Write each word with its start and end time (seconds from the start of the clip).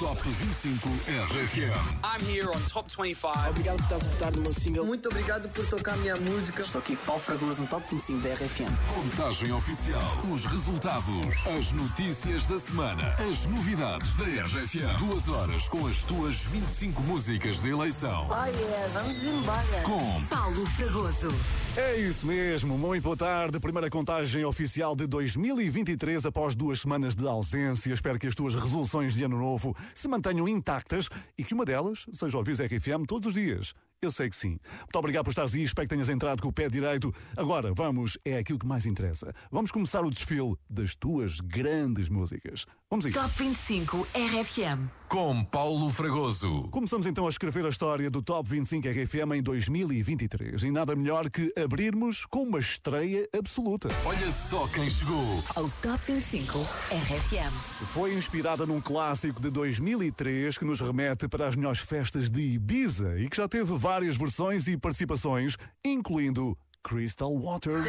25 0.00 0.88
RFM. 1.06 2.00
I'm 2.02 2.20
here 2.24 2.48
on 2.48 2.60
Top 2.68 2.88
25. 2.88 3.50
Obrigado 3.50 3.76
por 3.76 3.82
estás 3.84 4.06
a 4.06 4.10
votar 4.10 4.32
no 4.32 4.42
meu 4.42 4.54
single. 4.54 4.86
Muito 4.86 5.08
obrigado 5.08 5.48
por 5.50 5.66
tocar 5.68 5.94
a 5.94 5.96
minha 5.98 6.16
música. 6.16 6.62
Estou 6.62 6.80
aqui 6.80 6.96
com 6.96 7.04
Paulo 7.04 7.20
Fragoso 7.20 7.60
no 7.62 7.68
Top 7.68 7.84
25 7.90 8.20
da 8.20 8.34
RFM. 8.34 8.72
Contagem 8.94 9.52
oficial. 9.52 10.02
Os 10.32 10.44
resultados. 10.46 11.46
As 11.46 11.72
notícias 11.72 12.46
da 12.46 12.58
semana. 12.58 13.14
As 13.28 13.44
novidades 13.46 14.16
da 14.16 14.24
RFM. 14.24 14.98
Duas 14.98 15.28
horas 15.28 15.68
com 15.68 15.86
as 15.86 16.02
tuas 16.04 16.36
25 16.36 17.02
músicas 17.02 17.60
de 17.60 17.70
eleição. 17.70 18.26
Oh 18.30 18.44
yeah, 18.46 18.88
vamos 18.94 19.22
embora. 19.22 19.82
Com 19.84 20.24
Paulo 20.24 20.66
Fragoso. 20.66 21.28
É 21.74 21.96
isso 21.96 22.26
mesmo, 22.26 22.76
muito 22.76 23.02
boa 23.02 23.16
tarde. 23.16 23.58
Primeira 23.58 23.88
contagem 23.88 24.44
oficial 24.44 24.94
de 24.94 25.06
2023 25.06 26.26
após 26.26 26.54
duas 26.54 26.80
semanas 26.80 27.14
de 27.14 27.26
ausência. 27.26 27.94
Espero 27.94 28.18
que 28.18 28.26
as 28.26 28.34
tuas 28.34 28.54
resoluções 28.54 29.14
de 29.14 29.24
ano 29.24 29.38
novo 29.38 29.74
se 29.94 30.08
mantenham 30.08 30.48
intactas 30.48 31.08
e 31.36 31.44
que 31.44 31.54
uma 31.54 31.64
delas 31.64 32.06
seja 32.12 32.38
ouvir 32.38 32.52
RFM 32.52 33.06
todos 33.06 33.28
os 33.28 33.34
dias. 33.34 33.74
Eu 34.02 34.10
sei 34.10 34.28
que 34.28 34.34
sim. 34.34 34.58
Muito 34.80 34.96
obrigado 34.96 35.24
por 35.24 35.30
estares 35.30 35.54
aí, 35.54 35.62
espero 35.62 35.86
que 35.86 35.94
tenhas 35.94 36.08
entrado 36.08 36.42
com 36.42 36.48
o 36.48 36.52
pé 36.52 36.68
direito. 36.68 37.14
Agora, 37.36 37.72
vamos, 37.72 38.18
é 38.24 38.36
aquilo 38.36 38.58
que 38.58 38.66
mais 38.66 38.84
interessa. 38.84 39.32
Vamos 39.48 39.70
começar 39.70 40.04
o 40.04 40.10
desfile 40.10 40.56
das 40.68 40.96
tuas 40.96 41.38
grandes 41.38 42.08
músicas. 42.08 42.66
Vamos 42.90 43.06
a 43.06 43.10
isso. 43.10 43.20
Top 43.20 43.32
25 43.38 44.06
RFM. 44.12 45.01
Com 45.12 45.44
Paulo 45.44 45.90
Fragoso. 45.90 46.70
Começamos 46.70 47.06
então 47.06 47.26
a 47.26 47.28
escrever 47.28 47.66
a 47.66 47.68
história 47.68 48.08
do 48.08 48.22
Top 48.22 48.48
25 48.48 48.88
RFM 48.88 49.34
em 49.36 49.42
2023 49.42 50.62
e 50.62 50.70
nada 50.70 50.96
melhor 50.96 51.28
que 51.28 51.52
abrirmos 51.54 52.24
com 52.24 52.44
uma 52.44 52.58
estreia 52.58 53.28
absoluta. 53.30 53.90
Olha 54.06 54.30
só 54.30 54.66
quem 54.68 54.88
chegou. 54.88 55.44
Ao 55.54 55.68
Top 55.82 56.00
25 56.06 56.58
RFM. 56.60 57.52
Foi 57.92 58.14
inspirada 58.14 58.64
num 58.64 58.80
clássico 58.80 59.38
de 59.38 59.50
2003 59.50 60.56
que 60.56 60.64
nos 60.64 60.80
remete 60.80 61.28
para 61.28 61.46
as 61.46 61.56
melhores 61.56 61.80
festas 61.80 62.30
de 62.30 62.40
Ibiza 62.40 63.18
e 63.18 63.28
que 63.28 63.36
já 63.36 63.46
teve 63.46 63.76
várias 63.76 64.16
versões 64.16 64.66
e 64.66 64.78
participações, 64.78 65.58
incluindo 65.84 66.56
Crystal 66.82 67.38
Waters. 67.38 67.86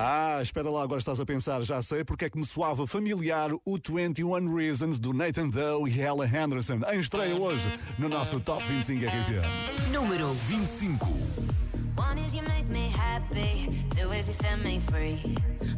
Ah, 0.00 0.38
espera 0.40 0.70
lá, 0.70 0.84
agora 0.84 1.00
estás 1.00 1.18
a 1.18 1.26
pensar, 1.26 1.60
já 1.64 1.82
sei 1.82 2.04
porque 2.04 2.26
é 2.26 2.30
que 2.30 2.38
me 2.38 2.46
soava 2.46 2.86
familiar 2.86 3.50
o 3.64 3.76
21 3.76 4.54
Reasons 4.54 4.96
do 4.96 5.12
Nathan 5.12 5.48
Doe 5.48 5.90
e 5.90 6.00
Ella 6.00 6.24
Henderson, 6.24 6.78
em 6.92 7.00
estreia 7.00 7.34
hoje 7.34 7.66
no 7.98 8.08
nosso 8.08 8.38
Top 8.38 8.64
25 8.64 9.04
RFM. 9.04 9.90
Número 9.92 10.32
25. 10.34 11.04
One 11.96 12.24
is 12.24 12.32
you 12.32 12.44
make 12.44 12.68
me 12.70 12.92
happy, 12.96 13.68
two 13.90 14.12
is 14.12 14.28
you 14.28 14.34
set 14.34 14.60
me 14.62 14.78
free 14.78 15.18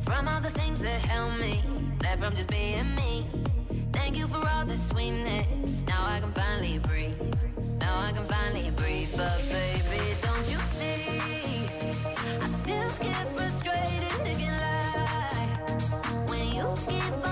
from 0.03 0.29
all 0.29 0.43
the 0.43 0.51
things 0.51 0.81
that 0.81 1.01
held 1.01 1.39
me 1.41 1.63
back 1.99 2.19
from 2.19 2.35
just 2.35 2.51
being 2.51 2.95
me. 2.95 3.27
Thank 3.91 4.19
you 4.19 4.29
for 4.29 4.47
all 4.47 4.67
the 4.67 4.77
sweetness. 4.77 5.83
Now 5.87 6.05
I 6.05 6.21
can 6.21 6.31
finally 6.33 6.79
breathe. 6.79 7.17
Now 7.81 7.99
I 7.99 8.13
can 8.13 8.25
finally 8.27 8.71
breathe. 8.73 9.17
But 9.17 9.41
baby, 9.49 10.15
don't 10.21 10.51
you 10.51 10.59
see? 10.59 11.40
I 11.91 12.47
still 12.63 12.91
get 13.03 13.27
frustrated, 13.37 14.21
again 14.27 14.61
like 14.61 16.31
when 16.31 16.47
you 16.55 16.75
keep 16.87 17.30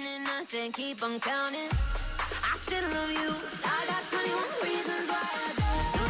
nine, 0.00 0.46
ten. 0.46 0.72
Keep 0.72 1.02
on 1.02 1.20
counting. 1.20 1.68
I 1.68 2.56
still 2.56 2.82
love 2.94 3.10
you. 3.10 3.34
I 3.64 3.86
got 3.86 4.02
21 4.10 4.42
reasons 4.62 5.08
why 5.08 5.20
I 5.20 5.96
do. 5.96 6.01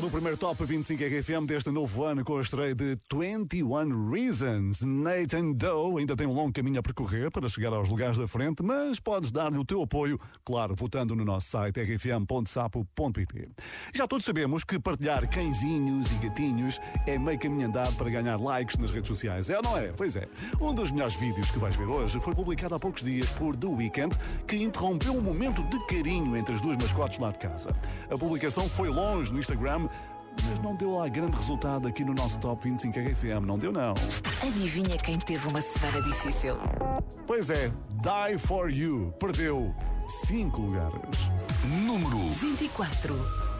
Inaugurado 0.00 0.06
o 0.06 0.10
primeiro 0.10 0.36
Top 0.36 0.64
25 0.64 1.02
RFM 1.02 1.46
deste 1.46 1.70
novo 1.70 2.04
ano 2.04 2.24
com 2.24 2.38
a 2.38 2.40
estreia 2.40 2.74
de 2.74 2.96
21 3.12 4.10
Reasons. 4.10 4.82
Nathan 4.82 5.52
Doe 5.52 6.00
ainda 6.00 6.16
tem 6.16 6.26
um 6.26 6.32
longo 6.32 6.52
caminho 6.52 6.80
a 6.80 6.82
percorrer 6.82 7.30
para 7.30 7.48
chegar 7.48 7.72
aos 7.72 7.88
lugares 7.88 8.16
da 8.16 8.26
frente, 8.26 8.62
mas 8.62 8.98
podes 8.98 9.30
dar-lhe 9.30 9.58
o 9.58 9.64
teu 9.64 9.82
apoio, 9.82 10.18
claro, 10.44 10.74
votando 10.74 11.14
no 11.14 11.24
nosso 11.24 11.48
site 11.48 11.80
rfm.sapo.pt. 11.80 13.50
Já 13.94 14.06
todos 14.06 14.24
sabemos 14.24 14.64
que 14.64 14.78
partilhar 14.78 15.28
cãezinhos 15.28 16.10
e 16.12 16.14
gatinhos 16.26 16.80
é 17.06 17.18
meio 17.18 17.38
caminho 17.38 17.68
andado 17.68 17.94
para 17.96 18.08
ganhar 18.08 18.40
likes 18.40 18.78
nas 18.78 18.92
redes 18.92 19.08
sociais, 19.08 19.50
é 19.50 19.56
ou 19.56 19.62
não 19.62 19.76
é? 19.76 19.92
Pois 19.92 20.16
é. 20.16 20.26
Um 20.60 20.72
dos 20.72 20.90
melhores 20.90 21.16
vídeos 21.16 21.50
que 21.50 21.58
vais 21.58 21.76
ver 21.76 21.86
hoje 21.86 22.18
foi 22.20 22.34
publicado 22.34 22.74
há 22.74 22.78
poucos 22.78 23.02
dias 23.02 23.30
por 23.32 23.56
The 23.56 23.66
Weeknd, 23.66 24.16
que 24.46 24.56
interrompeu 24.56 25.12
um 25.12 25.20
momento 25.20 25.62
de 25.64 25.78
carinho 25.86 26.36
entre 26.36 26.54
as 26.54 26.60
duas 26.60 26.76
mascotes 26.76 27.18
lá 27.18 27.30
de 27.30 27.38
casa. 27.38 27.74
A 28.10 28.16
publicação 28.16 28.68
foi 28.68 28.88
longe 28.88 29.32
no 29.32 29.38
Instagram, 29.38 29.89
mas 30.48 30.58
não 30.60 30.74
deu 30.74 30.92
lá 30.92 31.08
grande 31.08 31.36
resultado 31.36 31.88
aqui 31.88 32.04
no 32.04 32.14
nosso 32.14 32.38
Top 32.38 32.62
25 32.68 32.98
RFM, 32.98 33.46
não 33.46 33.58
deu 33.58 33.72
não. 33.72 33.94
Adivinha 34.42 34.96
quem 34.96 35.18
teve 35.18 35.46
uma 35.48 35.60
semana 35.60 36.00
difícil? 36.02 36.56
Pois 37.26 37.50
é, 37.50 37.68
Die 37.68 38.38
For 38.38 38.70
You 38.70 39.12
perdeu 39.18 39.74
5 40.26 40.60
lugares. 40.60 41.30
Número 41.86 42.18
24. 42.40 43.50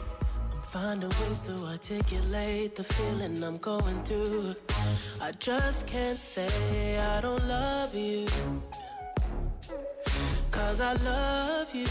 find 0.70 1.02
ways 1.02 1.40
to 1.40 1.52
articulate 1.66 2.76
the 2.76 2.84
feeling 2.84 3.42
I'm 3.42 3.58
going 3.58 4.00
through. 4.04 4.54
I 5.20 5.32
just 5.32 5.88
can't 5.88 6.16
say 6.16 6.96
I 6.96 7.20
don't 7.20 7.44
love 7.48 7.92
you. 7.92 8.26
Cause 10.52 10.80
I 10.80 10.92
love 10.92 11.74
you. 11.74 11.90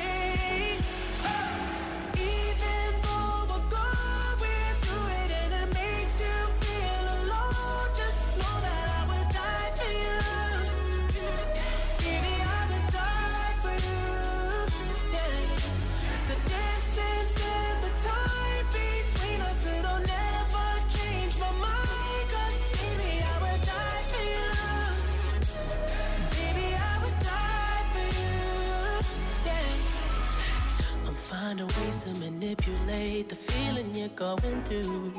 I'm 31.51 31.57
finding 31.57 31.83
ways 31.83 32.03
to 32.05 32.13
manipulate 32.17 33.27
the 33.27 33.35
feeling 33.35 33.93
you're 33.93 34.07
going 34.15 34.63
through. 34.63 35.11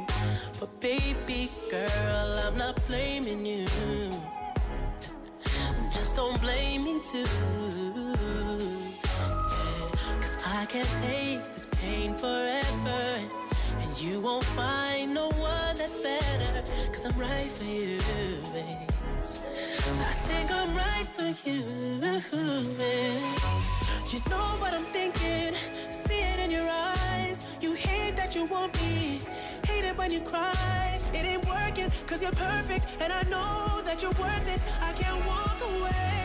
But 0.59 0.81
baby 0.81 1.51
girl, 1.71 2.41
I'm 2.47 2.57
not 2.57 2.81
blaming 2.87 3.45
you. 3.45 3.67
Just 5.93 6.17
don't 6.17 6.41
blame 6.41 6.85
me 6.85 7.03
too. 7.05 7.27
Cause 10.23 10.39
I 10.47 10.65
can't 10.71 10.89
take 11.03 11.53
this 11.53 11.67
pain 11.73 12.17
forever. 12.17 13.29
And 13.81 14.01
you 14.01 14.21
won't 14.21 14.45
find 14.57 15.13
no 15.13 15.29
one 15.33 15.77
that's 15.77 15.99
better. 15.99 16.65
Cause 16.93 17.05
I'm 17.05 17.19
right 17.21 17.51
for 17.51 17.65
you, 17.65 17.99
babe. 18.55 18.89
I 20.01 20.15
think 20.25 20.51
I'm 20.51 20.75
right 20.75 21.07
for 21.15 21.29
you. 21.47 22.01
babe. 22.79 23.62
When 30.03 30.11
you 30.11 30.21
cry. 30.21 30.99
It 31.15 31.25
ain't 31.25 31.47
working, 31.47 31.89
cause 32.09 32.21
you're 32.21 32.33
perfect. 32.33 32.85
And 33.01 33.13
I 33.13 33.23
know 33.31 33.83
that 33.85 34.03
you're 34.03 34.19
worth 34.23 34.49
it. 34.55 34.61
I 34.81 34.93
can't 34.95 35.25
walk 35.25 35.59
away. 35.63 36.22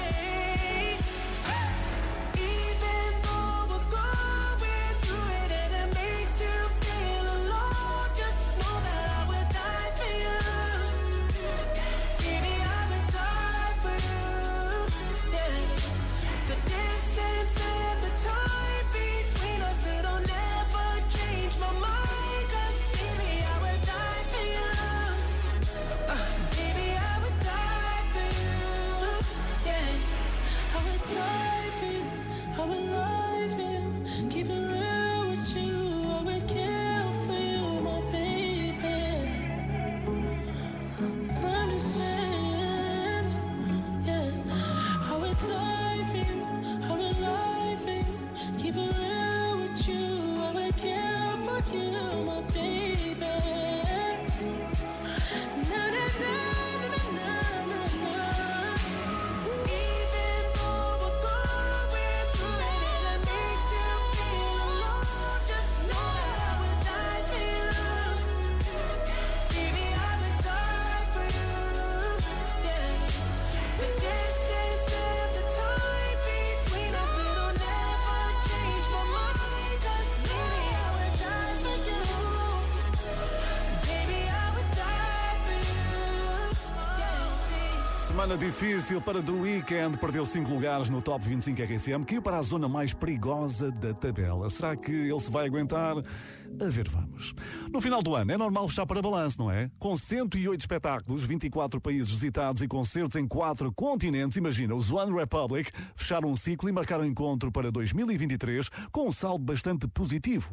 Difícil 88.59 88.99
para 88.99 89.21
The 89.21 89.31
Weekend, 89.31 89.99
perdeu 89.99 90.25
5 90.25 90.49
lugares 90.49 90.89
no 90.89 90.99
Top 90.99 91.23
25 91.23 91.61
RFM, 91.61 92.03
que 92.03 92.19
para 92.19 92.39
a 92.39 92.41
zona 92.41 92.67
mais 92.67 92.91
perigosa 92.91 93.71
da 93.71 93.93
tabela. 93.93 94.49
Será 94.49 94.75
que 94.75 94.91
ele 94.91 95.19
se 95.19 95.29
vai 95.29 95.45
aguentar? 95.45 95.95
A 95.97 96.65
ver, 96.67 96.89
vamos. 96.89 97.35
No 97.71 97.79
final 97.79 98.01
do 98.01 98.15
ano 98.15 98.31
é 98.31 98.37
normal 98.37 98.67
fechar 98.67 98.87
para 98.87 98.99
balanço, 98.99 99.37
não 99.37 99.51
é? 99.51 99.69
Com 99.77 99.95
108 99.95 100.59
espetáculos, 100.59 101.23
24 101.23 101.79
países 101.79 102.09
visitados 102.09 102.63
e 102.63 102.67
concertos 102.67 103.15
em 103.15 103.27
4 103.27 103.71
continentes, 103.73 104.37
imagina, 104.37 104.73
os 104.73 104.91
One 104.91 105.13
Republic 105.13 105.71
fecharam 105.93 106.29
um 106.29 106.35
ciclo 106.35 106.67
e 106.67 106.71
marcaram 106.71 107.05
encontro 107.05 107.51
para 107.51 107.71
2023 107.71 108.69
com 108.91 109.09
um 109.09 109.11
saldo 109.11 109.45
bastante 109.45 109.87
positivo. 109.87 110.51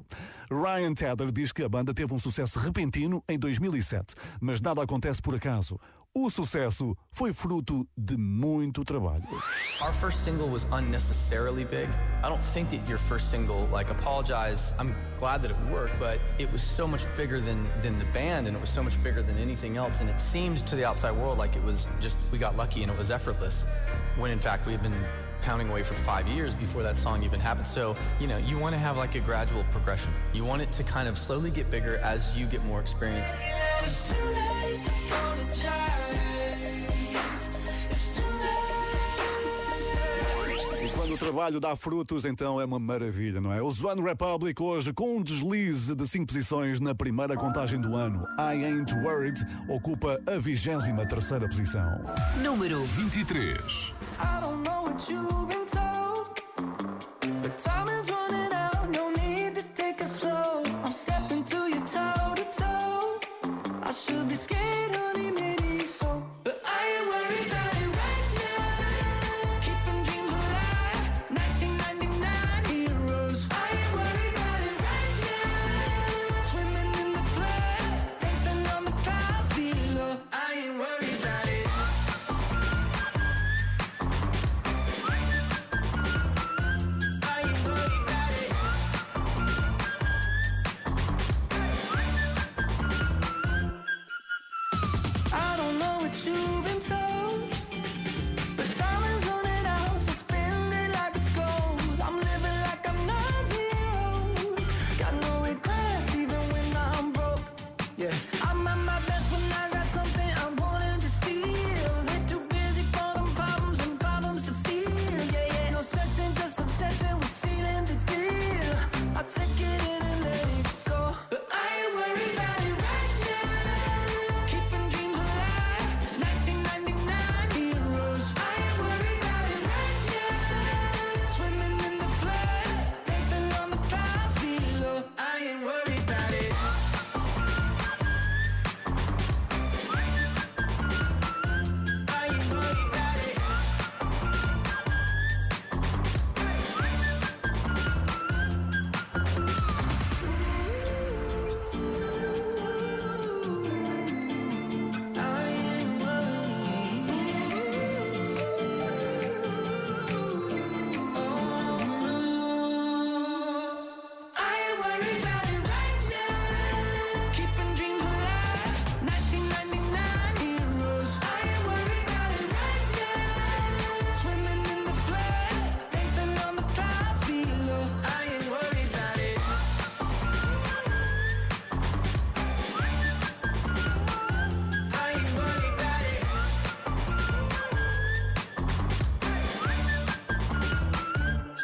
Ryan 0.51 0.93
Tedder 0.93 1.33
diz 1.33 1.53
que 1.53 1.63
a 1.63 1.69
banda 1.71 1.95
teve 1.95 2.13
um 2.13 2.19
sucesso 2.19 2.59
repentino 2.59 3.25
em 3.27 3.39
2007, 3.39 4.15
mas 4.43 4.61
nada 4.61 4.83
acontece 4.83 5.23
por 5.23 5.35
acaso. 5.35 5.81
O 6.17 6.31
sucesso 6.31 6.97
foi 7.11 7.33
fruto 7.33 7.85
de 7.99 8.17
muito 8.17 8.85
trabalho. 8.85 9.25
Our 9.83 9.93
first 9.93 10.23
single 10.23 10.49
was 10.49 10.65
unnecessarily 10.71 11.65
big. 11.65 11.89
I 12.23 12.29
don't 12.29 12.41
think 12.41 12.69
that 12.71 12.89
your 12.89 12.99
first 12.99 13.33
single, 13.33 13.69
like 13.73 13.91
Apologize, 13.91 14.75
I'm 14.79 14.95
glad 15.19 15.43
that 15.43 15.51
it 15.51 15.57
worked, 15.73 15.99
but 15.99 16.21
it 16.39 16.53
was 16.53 16.63
so 16.63 16.87
much 16.87 17.05
bigger 17.17 17.41
than, 17.41 17.67
than 17.81 17.99
the 17.99 18.05
band 18.13 18.47
and 18.47 18.57
it 18.57 18.61
was 18.61 18.71
so 18.71 18.81
much 18.81 19.03
bigger 19.03 19.23
than 19.25 19.37
anything 19.39 19.77
else. 19.77 20.01
And 20.01 20.09
it 20.09 20.21
seemed 20.21 20.65
to 20.69 20.77
the 20.77 20.85
outside 20.85 21.11
world 21.17 21.37
like 21.37 21.57
it 21.57 21.65
was 21.65 21.89
just, 22.01 22.17
we 22.31 22.39
got 22.39 22.57
lucky 22.57 22.85
and 22.85 22.93
it 22.93 22.97
was 22.97 23.11
effortless. 23.11 23.67
When 24.17 24.31
in 24.31 24.39
fact 24.39 24.67
we 24.67 24.77
been 24.77 24.95
pounding 25.43 25.69
away 25.69 25.83
for 25.83 25.95
five 25.95 26.27
years 26.29 26.55
before 26.55 26.83
that 26.83 26.97
song 26.97 27.23
even 27.23 27.41
happened. 27.41 27.67
So, 27.67 27.97
you 28.21 28.27
know, 28.27 28.39
you 28.39 28.59
want 28.59 28.75
to 28.75 28.79
have 28.79 28.97
like 28.97 29.15
a 29.15 29.21
gradual 29.21 29.65
progression. 29.71 30.13
You 30.33 30.45
want 30.45 30.63
it 30.63 30.73
to 30.73 30.83
kind 30.85 31.09
of 31.09 31.19
slowly 31.19 31.51
get 31.51 31.71
bigger 31.71 31.99
as 31.99 32.37
you 32.37 32.47
get 32.47 32.65
more 32.65 32.81
experience. 32.81 33.33
Quando 41.15 41.17
o 41.17 41.19
trabalho 41.19 41.61
dá 41.61 41.77
frutos, 41.77 42.25
então 42.25 42.61
é 42.61 42.65
uma 42.65 42.79
maravilha, 42.79 43.41
não 43.41 43.53
é? 43.53 43.63
Os 43.63 43.83
One 43.83 44.03
Republic 44.03 44.61
hoje 44.61 44.93
com 44.93 45.19
um 45.19 45.23
deslize 45.23 45.95
de 45.95 46.07
5 46.07 46.27
posições 46.27 46.81
na 46.81 46.95
primeira 46.95 47.37
contagem 47.37 47.81
do 47.81 47.95
ano. 47.95 48.27
I 48.39 48.65
Ain't 48.65 48.93
Worried 48.95 49.39
ocupa 49.69 50.21
a 50.27 50.39
23 50.39 51.09
terceira 51.09 51.49
posição. 51.49 52.01
Número 52.43 52.85
23. 52.85 53.95
I 54.19 54.41
don't 54.41 54.63
know 54.65 54.85
what 54.85 55.09
you've 55.11 55.47
been 55.47 55.65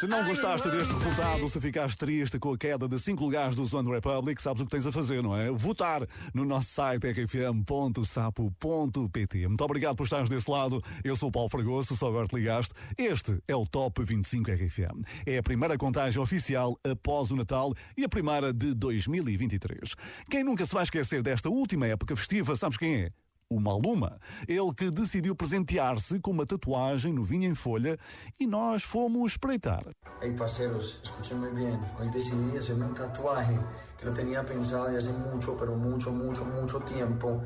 Se 0.01 0.07
não 0.07 0.25
gostaste 0.25 0.67
deste 0.71 0.95
resultado, 0.95 1.47
se 1.47 1.61
ficaste 1.61 1.99
triste 1.99 2.39
com 2.39 2.55
a 2.55 2.57
queda 2.57 2.89
de 2.89 2.99
5 2.99 3.23
lugares 3.23 3.55
do 3.55 3.63
Zone 3.67 3.91
Republic, 3.91 4.41
sabes 4.41 4.63
o 4.63 4.65
que 4.65 4.71
tens 4.71 4.87
a 4.87 4.93
fazer, 4.93 5.23
não 5.23 5.37
é? 5.37 5.51
Votar 5.51 6.09
no 6.33 6.43
nosso 6.43 6.71
site 6.71 7.07
rfm.sapo.pt. 7.13 8.09
Muito 9.47 9.63
obrigado 9.63 9.97
por 9.97 10.05
estares 10.05 10.31
desse 10.31 10.51
lado. 10.51 10.83
Eu 11.05 11.15
sou 11.17 11.29
o 11.29 11.33
Paulo 11.33 11.51
Fragoso, 11.51 11.95
só 11.95 12.09
agora 12.09 12.27
te 12.27 12.35
ligaste. 12.35 12.73
Este 12.97 13.43
é 13.47 13.55
o 13.55 13.67
Top 13.67 14.03
25 14.03 14.51
RFM. 14.51 15.05
É 15.27 15.37
a 15.37 15.43
primeira 15.43 15.77
contagem 15.77 16.19
oficial 16.19 16.79
após 16.83 17.31
o 17.31 17.37
Natal 17.37 17.75
e 17.95 18.03
a 18.03 18.09
primeira 18.09 18.55
de 18.55 18.73
2023. 18.73 19.95
Quem 20.31 20.43
nunca 20.43 20.65
se 20.65 20.73
vai 20.73 20.85
esquecer 20.85 21.23
desta 21.23 21.51
última 21.51 21.87
época 21.87 22.17
festiva, 22.17 22.57
sabes 22.57 22.79
quem 22.79 23.03
é? 23.03 23.11
O 23.51 23.59
Maluma. 23.59 24.19
Ele 24.47 24.73
que 24.77 24.91
decidiu 24.93 25.35
presentear-se 25.35 26.21
com 26.21 26.31
uma 26.31 26.47
tatuagem 26.47 27.13
no 27.13 27.25
vinho 27.25 27.51
em 27.51 27.55
folha 27.55 27.99
e 28.39 28.47
nós 28.47 28.85
fomos 28.85 29.33
espreitar. 29.33 29.83
Hey 30.23 30.33
parceros, 30.33 31.01
escúchenme 31.03 31.51
bien. 31.51 31.81
Hoy 31.99 32.09
decidí 32.11 32.57
hacerme 32.57 32.85
un 32.85 32.95
tatuaje 32.95 33.59
que 33.99 34.07
lo 34.07 34.15
tenía 34.15 34.45
pensado 34.45 34.97
hace 34.97 35.13
mucho, 35.13 35.57
pero 35.59 35.75
mucho, 35.75 36.13
mucho, 36.13 36.45
mucho 36.45 36.79
tiempo. 36.81 37.43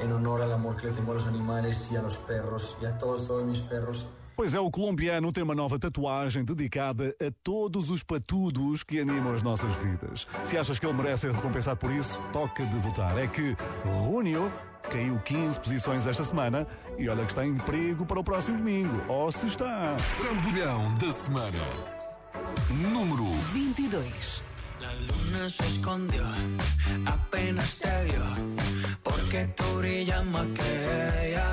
En 0.00 0.12
honor 0.12 0.42
al 0.42 0.52
amor 0.52 0.76
que 0.76 0.88
le 0.88 0.92
tengo 0.92 1.12
a 1.12 1.14
los 1.14 1.26
animales 1.26 1.90
y 1.90 1.96
a 1.96 2.02
los 2.02 2.18
perros 2.18 2.76
y 2.82 2.84
a 2.84 2.98
todos, 2.98 3.26
todos 3.26 3.44
mis 3.44 3.60
perros. 3.60 4.06
Pois 4.36 4.54
é, 4.54 4.60
o 4.60 4.70
colombiano 4.70 5.30
tem 5.30 5.44
uma 5.44 5.54
nova 5.54 5.78
tatuagem 5.78 6.44
dedicada 6.44 7.14
a 7.20 7.30
todos 7.44 7.90
os 7.90 8.02
patudos 8.02 8.82
que 8.82 8.98
animam 8.98 9.34
as 9.34 9.42
nossas 9.42 9.72
vidas. 9.76 10.26
Se 10.42 10.58
achas 10.58 10.78
que 10.78 10.86
ele 10.86 10.96
merece 10.96 11.28
ser 11.28 11.32
recompensado 11.32 11.78
por 11.78 11.92
isso, 11.92 12.18
toca 12.32 12.64
de 12.64 12.78
votar. 12.80 13.16
É 13.18 13.26
que 13.26 13.54
Junio 13.84 14.50
caiu 14.90 15.18
15 15.18 15.60
posições 15.60 16.06
esta 16.06 16.24
semana 16.24 16.66
e 16.98 17.08
olha 17.08 17.24
que 17.24 17.30
está 17.30 17.44
em 17.44 17.56
perigo 17.58 18.04
para 18.04 18.20
o 18.20 18.24
próximo 18.24 18.58
domingo. 18.58 19.02
Ou 19.08 19.30
se 19.32 19.46
está. 19.46 19.96
Trambolhão 20.16 20.94
da 20.94 21.10
semana. 21.10 21.58
Número 22.70 23.24
22. 23.52 24.42
La 24.80 24.92
luna 24.94 25.48
se 25.48 25.64
escondió, 25.66 26.24
apenas 27.06 27.76
te 27.76 28.04
vio, 28.04 28.24
porque 29.04 29.46
tú 29.56 29.78
brillas 29.78 30.24
más 30.26 30.46
que 30.56 31.28
ella. 31.28 31.46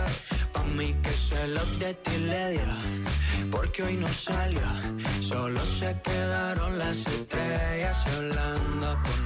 Pa' 0.51 0.63
mí 0.63 0.95
que 1.03 1.11
se 1.11 1.47
lo 1.49 1.63
de 1.77 1.93
ti 1.93 2.17
le 2.17 2.51
dio, 2.53 3.49
porque 3.51 3.83
hoy 3.83 3.97
no 3.97 4.07
salió, 4.07 4.61
solo 5.21 5.59
se 5.59 5.95
quedaron 6.01 6.79
las 6.79 7.05
estrellas 7.05 8.03
hablando 8.17 8.97
con 9.03 9.19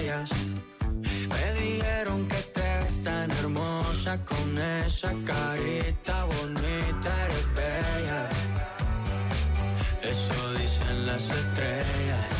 ellas. 0.00 0.30
Me 1.34 1.52
dijeron 1.60 2.28
que 2.28 2.36
te 2.36 2.62
ves 2.78 3.02
tan 3.02 3.30
hermosa 3.30 4.18
con 4.24 4.58
esa 4.58 5.12
carita 5.26 6.24
bonita, 6.24 7.10
eres 7.26 7.48
bella. 7.54 8.28
Eso 10.02 10.54
dicen 10.54 11.06
las 11.06 11.28
estrellas. 11.30 12.34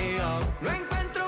Y 0.00 0.16
yo 0.16 0.40
no 0.60 0.70
encuentro 0.70 1.23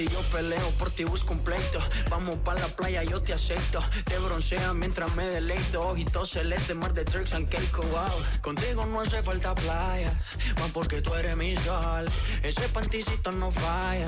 ti 0.00 0.14
yo 0.14 0.20
peleo, 0.32 0.70
por 0.78 0.90
ti 0.90 1.04
busco 1.04 1.34
un. 1.34 1.42
Vamos 2.08 2.36
pa' 2.36 2.54
la 2.54 2.66
playa, 2.68 3.02
yo 3.02 3.20
te 3.22 3.32
acepto. 3.32 3.80
Te 4.04 4.18
broncea 4.18 4.72
mientras 4.72 5.14
me 5.14 5.26
deleito. 5.26 5.80
Ojitos 5.80 6.30
celeste, 6.30 6.74
mar 6.74 6.94
de 6.94 7.04
tricks 7.04 7.34
and 7.34 7.48
cake, 7.48 7.76
wow. 7.92 8.16
Contigo 8.40 8.86
no 8.86 9.00
hace 9.00 9.22
falta 9.22 9.54
playa, 9.54 10.12
más 10.58 10.70
porque 10.72 11.02
tú 11.02 11.14
eres 11.14 11.36
mi 11.36 11.56
sol. 11.56 12.06
Ese 12.42 12.68
panticito 12.68 13.30
no 13.32 13.50
falla, 13.50 14.06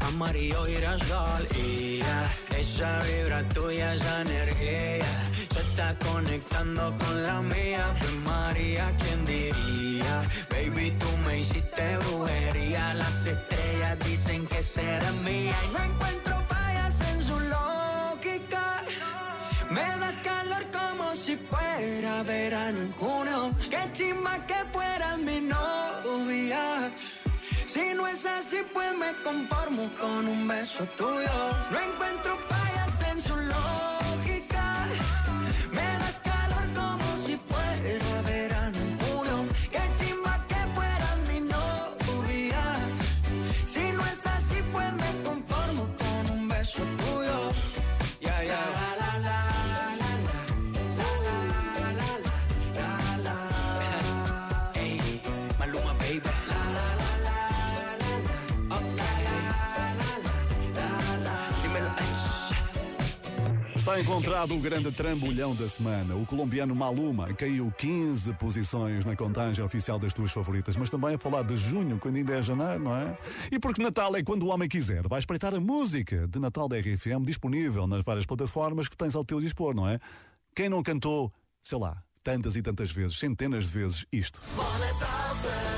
amarillo 0.00 0.64
girasol. 0.66 1.46
Y 1.56 1.98
ya, 1.98 2.34
esa 2.56 3.00
vibra 3.02 3.46
tuya, 3.48 3.94
esa 3.94 4.22
energía. 4.22 5.06
Se 5.52 5.60
está 5.60 5.96
conectando 5.98 6.96
con 6.98 7.22
la 7.22 7.40
mía. 7.42 7.94
Pues 7.98 8.12
María, 8.24 8.96
¿quién 8.98 9.24
diría? 9.24 10.22
Baby, 10.50 10.96
tú 10.98 11.08
me 11.26 11.38
hiciste 11.38 11.98
brujería, 11.98 12.94
la 12.94 13.10
70. 13.10 13.53
Dicen 14.02 14.46
que 14.46 14.60
será 14.62 15.10
mía 15.12 15.54
y 15.64 15.72
no 15.72 15.84
encuentro 15.84 16.42
fallas 16.48 17.00
en 17.12 17.22
su 17.22 17.38
lógica. 17.38 18.82
Me 19.70 19.86
das 20.00 20.18
calor 20.18 20.64
como 20.72 21.14
si 21.14 21.36
fuera 21.36 22.22
verano 22.24 22.80
en 22.80 22.92
junio. 22.92 23.54
Qué 23.70 23.78
chimba 23.92 24.44
que 24.46 24.56
fueras 24.72 25.18
mi 25.18 25.40
novia. 25.40 26.92
Si 27.66 27.94
no 27.94 28.06
es 28.08 28.26
así, 28.26 28.62
pues 28.72 28.96
me 28.96 29.12
conformo 29.22 29.90
con 30.00 30.26
un 30.26 30.48
beso 30.48 30.84
tuyo. 30.96 31.32
No 31.70 31.78
encuentro 31.78 32.36
fallas 32.48 33.12
en 33.12 33.20
su 33.20 33.36
lógica. 33.36 34.03
Está 63.84 64.00
encontrado 64.00 64.54
o 64.54 64.58
grande 64.58 64.90
trambolhão 64.90 65.54
da 65.54 65.68
semana. 65.68 66.16
O 66.16 66.24
colombiano 66.24 66.74
Maluma 66.74 67.34
caiu 67.34 67.70
15 67.70 68.32
posições 68.32 69.04
na 69.04 69.14
contagem 69.14 69.62
oficial 69.62 69.98
das 69.98 70.14
tuas 70.14 70.32
favoritas, 70.32 70.74
mas 70.74 70.88
também 70.88 71.16
a 71.16 71.18
falar 71.18 71.42
de 71.42 71.54
junho, 71.54 71.98
quando 71.98 72.16
ainda 72.16 72.32
é 72.32 72.40
janeiro, 72.40 72.82
não 72.82 72.96
é? 72.96 73.14
E 73.52 73.58
porque 73.58 73.82
Natal 73.82 74.16
é 74.16 74.22
quando 74.22 74.44
o 74.44 74.48
homem 74.48 74.70
quiser. 74.70 75.06
Vai 75.06 75.18
espreitar 75.18 75.54
a 75.54 75.60
música 75.60 76.26
de 76.26 76.38
Natal 76.38 76.66
da 76.66 76.78
RFM 76.78 77.26
disponível 77.26 77.86
nas 77.86 78.02
várias 78.02 78.24
plataformas 78.24 78.88
que 78.88 78.96
tens 78.96 79.14
ao 79.14 79.22
teu 79.22 79.38
dispor, 79.38 79.74
não 79.74 79.86
é? 79.86 80.00
Quem 80.56 80.70
não 80.70 80.82
cantou, 80.82 81.30
sei 81.60 81.78
lá, 81.78 82.02
tantas 82.22 82.56
e 82.56 82.62
tantas 82.62 82.90
vezes, 82.90 83.18
centenas 83.18 83.64
de 83.64 83.78
vezes 83.78 84.06
isto. 84.10 84.40
Bom 84.56 84.62
Natal, 84.78 85.73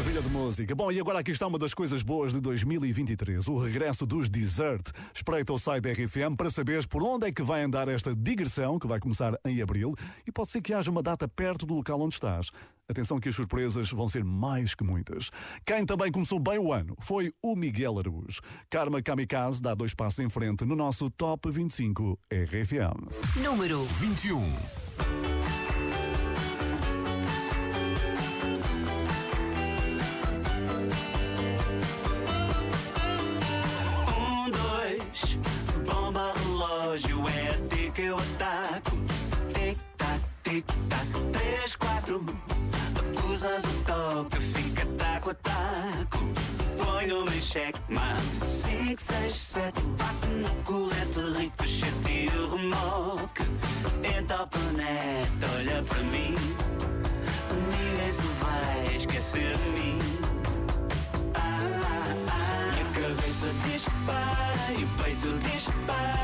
maravilha 0.00 0.22
de 0.22 0.28
música. 0.30 0.74
Bom, 0.74 0.90
e 0.90 0.98
agora 0.98 1.18
aqui 1.18 1.30
está 1.30 1.46
uma 1.46 1.58
das 1.58 1.74
coisas 1.74 2.02
boas 2.02 2.32
de 2.32 2.40
2023, 2.40 3.46
o 3.48 3.58
regresso 3.58 4.06
dos 4.06 4.30
Desert. 4.30 4.82
Espreita 5.12 5.52
o 5.52 5.58
site 5.58 5.82
da 5.82 5.92
RFM 5.92 6.36
para 6.38 6.48
saberes 6.48 6.86
por 6.86 7.02
onde 7.02 7.26
é 7.26 7.32
que 7.32 7.42
vai 7.42 7.62
andar 7.62 7.86
esta 7.86 8.16
digressão, 8.16 8.78
que 8.78 8.86
vai 8.86 8.98
começar 8.98 9.38
em 9.44 9.60
abril, 9.60 9.94
e 10.26 10.32
pode 10.32 10.48
ser 10.48 10.62
que 10.62 10.72
haja 10.72 10.90
uma 10.90 11.02
data 11.02 11.28
perto 11.28 11.66
do 11.66 11.74
local 11.74 12.00
onde 12.00 12.14
estás. 12.14 12.50
Atenção 12.88 13.20
que 13.20 13.28
as 13.28 13.34
surpresas 13.34 13.90
vão 13.90 14.08
ser 14.08 14.24
mais 14.24 14.74
que 14.74 14.84
muitas. 14.84 15.30
Quem 15.66 15.84
também 15.84 16.10
começou 16.10 16.40
bem 16.40 16.58
o 16.58 16.72
ano 16.72 16.96
foi 16.98 17.30
o 17.42 17.54
Miguel 17.54 17.98
Araújo. 17.98 18.40
Karma 18.70 19.02
Kamikaze 19.02 19.60
dá 19.60 19.74
dois 19.74 19.92
passos 19.92 20.20
em 20.20 20.30
frente 20.30 20.64
no 20.64 20.74
nosso 20.74 21.10
Top 21.10 21.50
25 21.50 22.18
RFM. 22.32 23.42
Número 23.44 23.84
21. 23.84 25.69
Relógio, 36.90 37.24
é 37.28 37.48
a 37.48 37.68
ti 37.68 37.92
que 37.94 38.02
eu 38.02 38.16
ataco. 38.16 38.96
Tic-tac, 39.52 40.20
tic-tac, 40.42 41.08
três, 41.32 41.76
quatro. 41.76 42.24
Acusas 42.98 43.64
o 43.64 43.84
toque, 43.84 44.40
fica 44.40 44.86
taco 44.98 45.30
a 45.30 45.34
taco. 45.34 46.18
Ponho-me 46.78 47.36
em 47.36 47.40
checkmate. 47.40 48.24
Cinco, 48.50 49.00
seis, 49.00 49.34
sete, 49.34 49.80
bate 49.98 50.26
no 50.28 50.50
colete, 50.64 51.20
ricochete 51.38 52.10
e 52.10 52.28
o 52.36 52.56
remoque. 52.56 53.42
Então 54.02 54.48
planeta, 54.48 55.46
olha 55.56 55.82
para 55.82 56.02
mim. 56.04 56.34
Ninguém 57.70 58.12
se 58.12 58.26
vai 58.40 58.96
esquecer 58.96 59.56
de 59.56 59.70
mim. 59.70 59.98
Ah, 61.34 61.60
ah, 62.28 62.74
e 62.76 62.80
a 62.80 63.00
cabeça 63.00 63.46
dispara 63.64 64.72
e 64.78 64.84
o 64.84 64.88
peito 65.02 65.38
dispara 65.38 66.19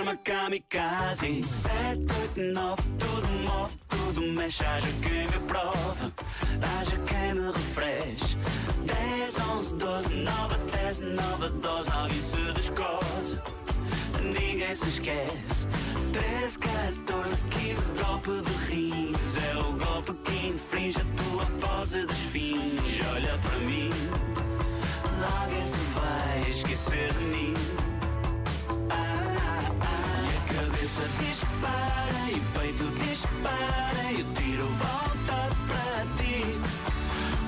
Karma 0.00 0.16
kamikaze. 0.16 1.42
Sete, 1.44 2.06
oito, 2.20 2.40
nove, 2.40 2.82
tudo 2.98 3.28
move, 3.44 3.76
tudo 3.86 4.20
mexe. 4.32 4.64
Haja 4.64 4.86
quem 5.02 5.26
me 5.26 5.46
prove, 5.46 6.12
haja 6.62 6.96
quem 7.06 7.34
me 7.34 7.52
refresque. 7.52 8.38
Dez, 8.86 9.36
onze, 9.50 9.74
doze, 9.74 10.14
nova 10.14 10.56
tese, 10.72 11.04
nova 11.04 11.50
dose. 11.50 11.90
Alguém 11.90 12.22
se 12.22 12.52
descose 12.52 13.38
ninguém 14.22 14.74
se 14.74 14.88
esquece. 14.88 15.66
13, 16.12 16.58
14, 16.58 17.46
15, 17.50 17.80
golpe 18.02 18.30
de 18.42 18.72
rins. 18.72 19.36
É 19.36 19.58
o 19.58 19.72
golpe 19.72 20.14
que 20.24 20.46
infringe 20.48 20.98
a 20.98 21.04
tua 21.22 21.46
pose 21.60 22.06
de 22.06 22.12
esfinge. 22.12 23.02
Olha 23.14 23.38
para 23.38 23.58
mim, 23.58 23.90
alguém 25.42 25.64
se 25.66 25.76
vai 25.94 26.50
esquecer 26.50 27.12
de 27.12 27.24
mim. 27.24 27.54
Ah, 28.90 29.29
cabeça 30.90 31.08
dispara, 31.22 32.30
e 32.30 32.34
o 32.34 32.58
peito 32.58 32.84
dispara, 33.04 34.12
e 34.12 34.22
o 34.22 34.24
tiro 34.34 34.66
volta 34.66 35.48
para 35.68 36.06
ti. 36.16 36.44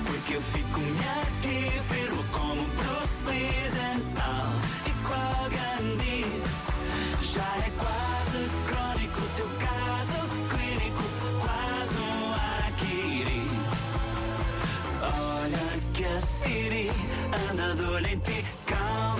Porque 0.05 0.35
eu 0.35 0.41
fico 0.41 0.79
aqui 0.79 1.71
firme 1.89 2.23
como 2.31 2.63
Bruce 2.63 3.23
Lee 3.25 3.49
então, 3.95 4.45
igual 4.87 5.49
Gandhi. 5.49 6.41
Já 7.21 7.57
é 7.57 7.71
quase 7.77 8.49
crónico 8.67 9.19
o 9.19 9.29
teu 9.35 9.49
caso 9.59 10.19
clínico, 10.49 11.03
quase 11.41 11.97
um 11.99 12.33
araquiri. 12.33 13.43
Olha 15.01 15.67
que 15.93 16.05
a 16.05 16.21
Siri 16.21 16.91
anda 17.51 17.75
ti. 18.23 18.45
Calma, 18.65 18.77
calma, 18.77 19.12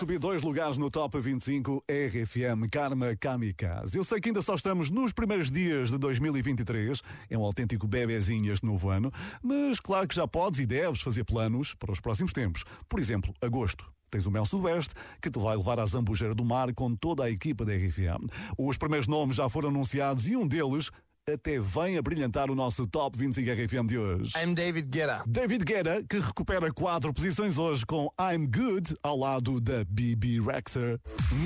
subir 0.00 0.18
dois 0.18 0.42
lugares 0.42 0.78
no 0.78 0.90
Top 0.90 1.20
25 1.20 1.84
RFM 1.86 2.70
Karma 2.70 3.14
Kamikaze. 3.14 3.98
Eu 3.98 4.02
sei 4.02 4.18
que 4.18 4.30
ainda 4.30 4.40
só 4.40 4.54
estamos 4.54 4.88
nos 4.88 5.12
primeiros 5.12 5.50
dias 5.50 5.90
de 5.90 5.98
2023, 5.98 7.02
é 7.28 7.36
um 7.36 7.44
autêntico 7.44 7.86
bebezinho 7.86 8.50
este 8.50 8.64
novo 8.64 8.88
ano, 8.88 9.12
mas 9.42 9.78
claro 9.78 10.08
que 10.08 10.14
já 10.14 10.26
podes 10.26 10.58
e 10.58 10.64
deves 10.64 11.02
fazer 11.02 11.24
planos 11.24 11.74
para 11.74 11.92
os 11.92 12.00
próximos 12.00 12.32
tempos. 12.32 12.64
Por 12.88 12.98
exemplo, 12.98 13.34
agosto. 13.42 13.84
Tens 14.10 14.24
o 14.24 14.30
Mel 14.30 14.46
Sudoeste, 14.46 14.94
que 15.20 15.30
te 15.30 15.38
vai 15.38 15.54
levar 15.54 15.78
à 15.78 15.84
Zambujeira 15.84 16.34
do 16.34 16.46
Mar 16.46 16.72
com 16.72 16.96
toda 16.96 17.24
a 17.24 17.30
equipa 17.30 17.62
da 17.62 17.74
RFM. 17.74 18.24
Os 18.56 18.78
primeiros 18.78 19.06
nomes 19.06 19.36
já 19.36 19.50
foram 19.50 19.68
anunciados 19.68 20.26
e 20.28 20.34
um 20.34 20.48
deles 20.48 20.90
até 21.28 21.60
vem 21.60 21.98
a 21.98 22.02
brilhantar 22.02 22.50
o 22.50 22.54
nosso 22.54 22.86
Top 22.86 23.16
25 23.18 23.48
RFM 23.50 23.86
de 23.86 23.98
hoje. 23.98 24.32
I'm 24.36 24.54
David 24.54 24.88
Guetta. 24.88 25.22
David 25.26 25.64
Guetta, 25.64 26.02
que 26.08 26.18
recupera 26.18 26.72
quatro 26.72 27.12
posições 27.12 27.58
hoje 27.58 27.84
com 27.84 28.08
I'm 28.18 28.46
Good, 28.46 28.96
ao 29.02 29.16
lado 29.16 29.60
da 29.60 29.84
BB 29.84 30.40
Rexer. 30.40 30.98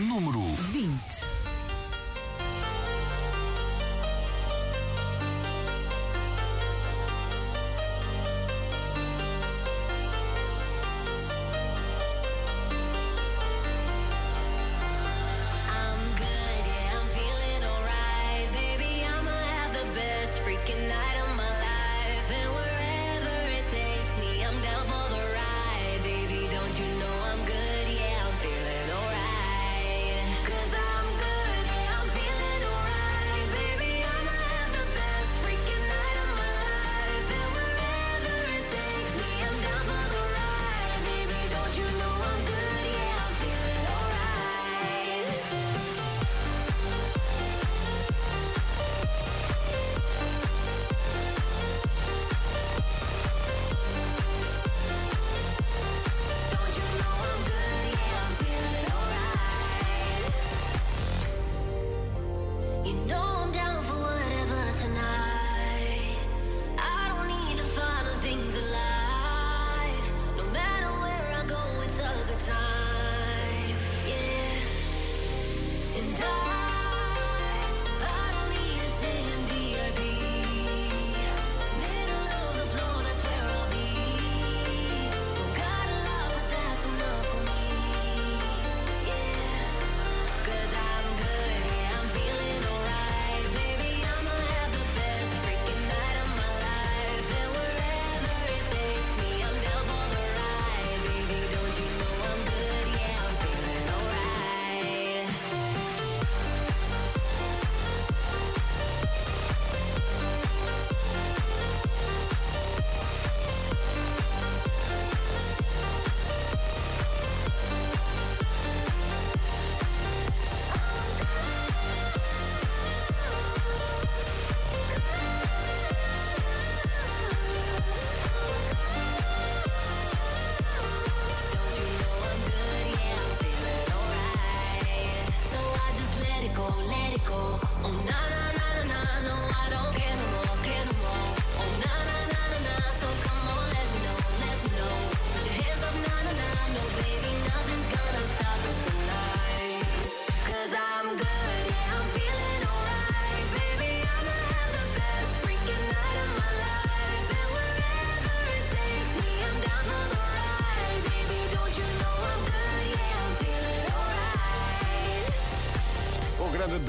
Número 0.09 0.41
20. 0.73 1.44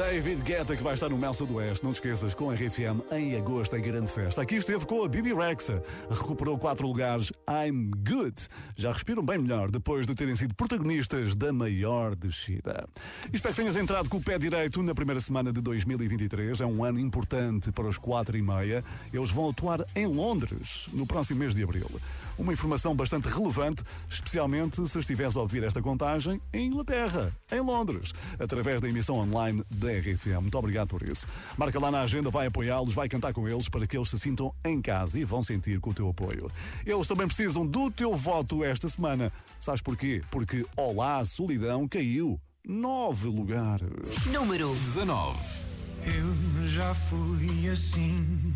David 0.05 0.43
Guetta 0.43 0.75
que 0.75 0.83
vai 0.83 0.93
estar 0.93 1.09
no 1.09 1.17
Mel 1.17 1.33
Sudoeste, 1.33 1.83
não 1.83 1.91
te 1.91 1.95
esqueças, 1.95 2.35
com 2.35 2.51
a 2.51 2.53
RFM 2.53 3.01
em 3.11 3.35
agosto 3.35 3.75
em 3.75 3.81
grande 3.81 4.11
festa. 4.11 4.39
Aqui 4.39 4.55
esteve 4.55 4.85
com 4.85 5.03
a 5.03 5.07
Bibi 5.07 5.33
Rexa, 5.33 5.81
recuperou 6.07 6.59
quatro 6.59 6.87
lugares, 6.87 7.31
I'm 7.49 7.89
Good. 8.07 8.35
Já 8.75 8.91
respiram 8.91 9.25
bem 9.25 9.39
melhor 9.39 9.71
depois 9.71 10.05
de 10.05 10.13
terem 10.13 10.35
sido 10.35 10.53
protagonistas 10.53 11.33
da 11.33 11.51
maior 11.51 12.15
descida. 12.15 12.87
Espero 13.33 13.55
que 13.55 13.61
tenhas 13.61 13.75
entrado 13.75 14.07
com 14.07 14.17
o 14.17 14.21
pé 14.21 14.37
direito 14.37 14.83
na 14.83 14.93
primeira 14.93 15.19
semana 15.19 15.51
de 15.51 15.59
2023. 15.59 16.61
É 16.61 16.65
um 16.67 16.83
ano 16.83 16.99
importante 16.99 17.71
para 17.71 17.87
os 17.87 17.97
quatro 17.97 18.37
e 18.37 18.43
meia. 18.43 18.83
Eles 19.11 19.31
vão 19.31 19.49
atuar 19.49 19.83
em 19.95 20.05
Londres 20.05 20.87
no 20.93 21.07
próximo 21.07 21.39
mês 21.39 21.55
de 21.55 21.63
abril. 21.63 21.89
Uma 22.37 22.51
informação 22.51 22.95
bastante 22.95 23.29
relevante, 23.29 23.83
especialmente 24.09 24.85
se 24.87 24.99
estiveres 24.99 25.37
a 25.37 25.41
ouvir 25.41 25.63
esta 25.63 25.81
contagem 25.81 26.41
em 26.51 26.67
Inglaterra, 26.67 27.31
em 27.51 27.61
Londres, 27.61 28.13
através 28.37 28.81
da 28.81 28.89
emissão 28.89 29.17
online 29.17 29.63
da 29.69 29.87
RFM. 29.87 30.41
Muito 30.41 30.57
obrigado 30.57 30.89
por 30.89 31.01
isso. 31.01 31.25
Marca 31.57 31.79
lá 31.79 31.89
na 31.89 32.01
agenda, 32.01 32.29
vai 32.29 32.47
apoiá-los, 32.47 32.93
vai 32.93 33.07
cantar 33.07 33.33
com 33.33 33.47
eles 33.47 33.69
para 33.69 33.87
que 33.87 33.97
eles 33.97 34.09
se 34.09 34.19
sintam 34.19 34.53
em 34.65 34.81
casa 34.81 35.17
e 35.17 35.23
vão 35.23 35.43
sentir 35.43 35.79
com 35.79 35.91
o 35.91 35.93
teu 35.93 36.09
apoio. 36.09 36.51
Eles 36.85 37.07
também 37.07 37.27
precisam 37.27 37.65
do 37.65 37.89
teu 37.89 38.15
voto 38.15 38.63
esta 38.63 38.89
semana. 38.89 39.31
Sabes 39.59 39.81
porquê? 39.81 40.21
Porque 40.29 40.65
Olá, 40.77 41.23
Solidão 41.23 41.87
caiu 41.87 42.39
nove 42.67 43.27
lugares. 43.27 44.25
Número 44.25 44.73
19. 44.73 45.65
Eu 46.05 46.67
já 46.67 46.93
fui 46.93 47.69
assim, 47.69 48.53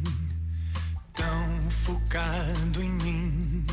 tão 1.20 1.70
focado 1.70 2.82
em 2.82 2.92
mim, 2.92 3.68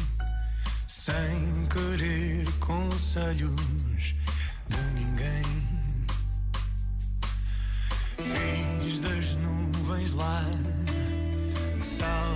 sem 0.88 1.66
querer 1.72 2.44
conselhos 2.58 4.14
de 4.68 4.80
ninguém. 4.94 5.44
Fiz 8.16 8.98
das 8.98 9.36
nuvens 9.36 10.12
lá, 10.12 10.44
saltei 11.80 12.35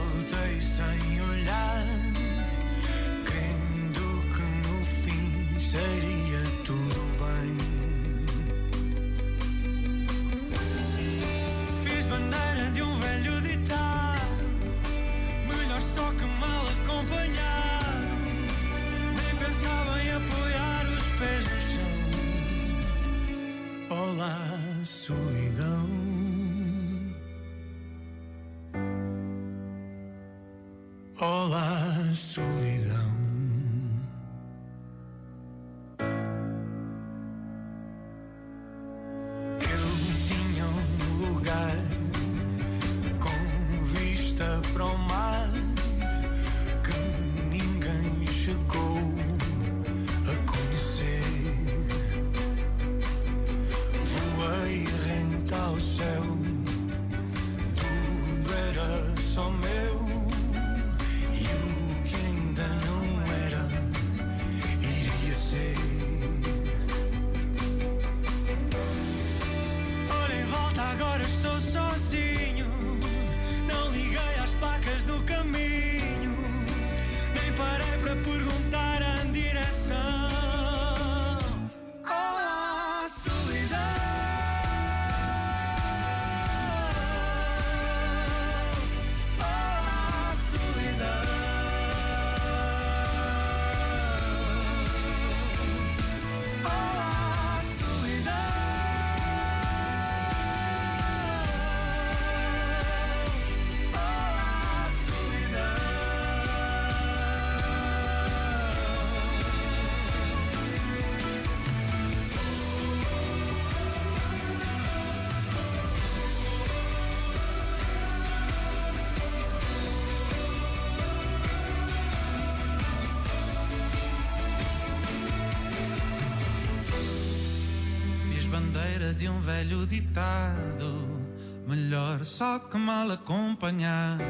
de 129.20 129.28
um 129.28 129.38
velho 129.42 129.86
ditado 129.86 131.20
Melhor 131.68 132.24
só 132.24 132.58
que 132.58 132.78
mal 132.78 133.10
acompanhado. 133.12 134.24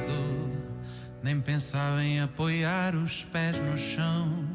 Nem 1.23 1.41
pensava 1.41 2.03
em 2.03 2.21
apoiar 2.21 2.95
os 2.97 3.25
pés 3.25 3.59
no 3.61 3.79
chão. 3.79 4.47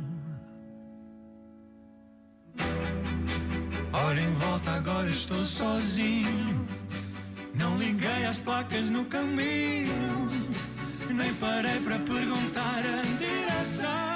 Olha 3.93 4.19
em 4.19 4.34
volta, 4.34 4.71
agora 4.71 5.10
estou 5.10 5.43
sozinho. 5.45 6.67
Não 7.56 7.78
liguei 7.78 8.26
às 8.26 8.38
placas 8.38 8.89
no 8.89 9.06
caminho 9.06 10.19
Nem 11.10 11.34
parei 11.36 11.80
para 11.80 11.98
perguntar 12.00 12.84
a 12.86 13.02
direção 13.17 14.14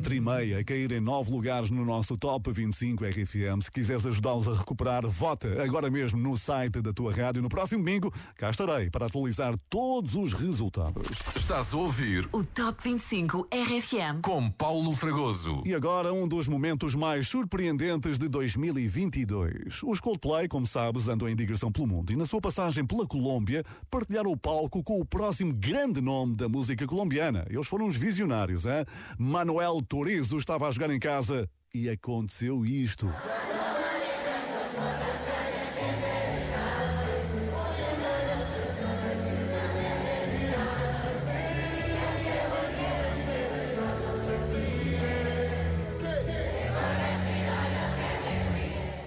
4 0.00 0.14
e 0.14 0.20
meia 0.20 0.58
a 0.58 0.64
cair 0.64 0.92
em 0.92 1.00
9 1.00 1.30
lugares 1.30 1.68
no 1.68 1.84
nosso 1.84 2.16
Top 2.16 2.50
25 2.50 3.04
RFM. 3.04 3.60
Se 3.60 3.70
quiseres 3.70 4.06
ajudá-los 4.06 4.48
a 4.48 4.54
recuperar, 4.54 5.06
vota 5.06 5.62
agora 5.62 5.90
mesmo 5.90 6.18
no 6.18 6.38
site 6.38 6.80
da 6.80 6.90
tua 6.90 7.14
rádio. 7.14 7.42
No 7.42 7.50
próximo 7.50 7.84
domingo, 7.84 8.10
cá 8.34 8.48
estarei 8.48 8.88
para 8.88 9.06
atualizar 9.06 9.54
todos 9.68 10.14
os 10.14 10.32
resultados. 10.32 11.06
Estás 11.36 11.74
a 11.74 11.76
ouvir 11.76 12.26
O 12.32 12.42
Top 12.42 12.82
25 12.82 13.46
RFM. 13.52 14.22
com 14.22 14.50
Paulo 14.50 14.92
Fragoso. 14.92 15.62
E 15.66 15.74
agora 15.74 16.14
um 16.14 16.26
dos 16.26 16.48
momentos 16.48 16.94
mais 16.94 17.28
surpreendentes 17.28 18.18
de 18.18 18.26
2022. 18.26 19.82
Os 19.84 20.00
Coldplay, 20.00 20.48
como 20.48 20.66
sabes, 20.66 21.08
andam 21.08 21.28
em 21.28 21.36
digressão 21.36 21.70
pelo 21.70 21.86
mundo 21.86 22.10
e 22.10 22.16
na 22.16 22.24
sua 22.24 22.40
passagem 22.40 22.86
pela 22.86 23.06
Colômbia 23.06 23.62
partilharam 23.90 24.32
o 24.32 24.36
palco 24.36 24.82
com 24.82 24.98
o 24.98 25.04
próximo 25.04 25.52
grande 25.52 26.00
nome 26.00 26.34
da 26.36 26.48
música 26.48 26.86
colombiana. 26.86 27.44
Eles 27.50 27.66
foram 27.66 27.84
uns 27.84 27.96
visionários, 27.96 28.64
hein? 28.64 28.86
Manuel 29.18 29.82
Turizo 29.90 30.38
estava 30.38 30.68
a 30.68 30.70
jogar 30.70 30.88
em 30.90 31.00
casa 31.00 31.50
e 31.74 31.88
aconteceu 31.90 32.64
isto. 32.64 33.12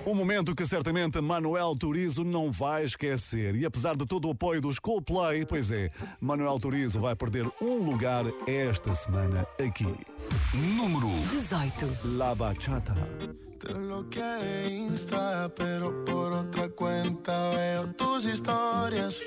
Um 0.05 0.13
momento 0.13 0.53
que 0.53 0.65
certamente 0.65 1.21
Manuel 1.21 1.75
Turizo 1.77 2.25
não 2.25 2.51
vai 2.51 2.83
esquecer. 2.83 3.55
E 3.55 3.65
apesar 3.65 3.95
de 3.95 4.05
todo 4.05 4.27
o 4.27 4.31
apoio 4.31 4.59
dos 4.59 4.77
Coldplay, 4.77 5.45
pois 5.45 5.71
é, 5.71 5.89
Manuel 6.19 6.59
Turizo 6.59 6.99
vai 6.99 7.15
perder 7.15 7.49
um 7.61 7.77
lugar 7.77 8.25
esta 8.45 8.93
semana 8.93 9.47
aqui. 9.65 9.87
Número 10.53 11.07
18. 11.31 11.99
La 12.17 12.35
Bachata. 12.35 12.93
Te 13.59 13.73
bloqueé 13.73 14.69
Insta, 14.69 15.49
pero 15.55 16.03
por 16.03 16.33
otra 16.33 16.67
cuenta 16.69 17.51
veo 17.51 17.87
tus 17.93 18.25
historias. 18.25 19.21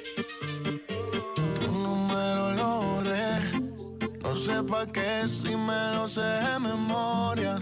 Tu 1.59 1.73
número 1.73 2.53
lo 2.55 2.81
borré. 2.83 3.41
No 4.23 4.35
sé 4.35 4.63
pa' 4.63 4.85
qué 4.87 5.27
si 5.27 5.57
me 5.57 5.95
lo 5.97 6.07
sé 6.07 6.21
de 6.21 6.59
memoria. 6.61 7.59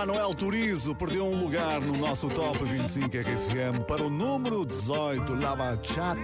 Manuel 0.00 0.34
Turizo 0.34 0.94
perdeu 0.94 1.26
um 1.26 1.38
lugar 1.38 1.78
no 1.82 1.94
nosso 1.98 2.26
Top 2.30 2.58
25 2.64 3.06
RFM 3.18 3.84
para 3.86 4.02
o 4.02 4.08
número 4.08 4.64
18, 4.64 5.34
La 5.34 5.54
Bachata. 5.54 6.22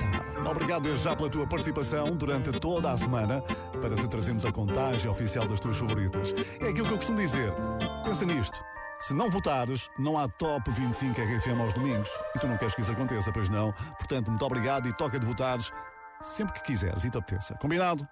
Obrigado 0.51 0.97
já 0.97 1.15
pela 1.15 1.29
tua 1.29 1.47
participação 1.47 2.17
durante 2.17 2.51
toda 2.59 2.91
a 2.91 2.97
semana 2.97 3.43
para 3.83 3.95
te 3.95 4.09
trazermos 4.09 4.47
a 4.47 4.51
contagem 4.51 5.11
oficial 5.11 5.47
das 5.47 5.61
tuas 5.61 5.77
favoritas. 5.77 6.35
É 6.59 6.71
aquilo 6.71 6.87
que 6.87 6.95
eu 6.95 6.97
costumo 6.97 7.19
dizer. 7.19 7.53
Pensa 8.03 8.25
nisto. 8.25 8.59
Se 8.99 9.13
não 9.13 9.31
votares, 9.31 9.91
não 9.99 10.17
há 10.17 10.27
Top 10.27 10.71
25 10.71 11.21
RFM 11.21 11.61
aos 11.61 11.75
domingos. 11.75 12.09
E 12.35 12.39
tu 12.39 12.47
não 12.47 12.57
queres 12.57 12.75
que 12.75 12.81
isso 12.81 12.93
aconteça, 12.93 13.31
pois 13.31 13.51
não. 13.51 13.75
Portanto, 13.99 14.31
muito 14.31 14.45
obrigado 14.47 14.89
e 14.89 14.93
toca 14.95 15.21
de 15.21 15.27
votares 15.27 15.71
sempre 16.21 16.55
que 16.55 16.63
quiseres 16.63 17.05
e 17.05 17.11
te 17.11 17.19
apeteça. 17.19 17.55
Combinado? 17.57 18.07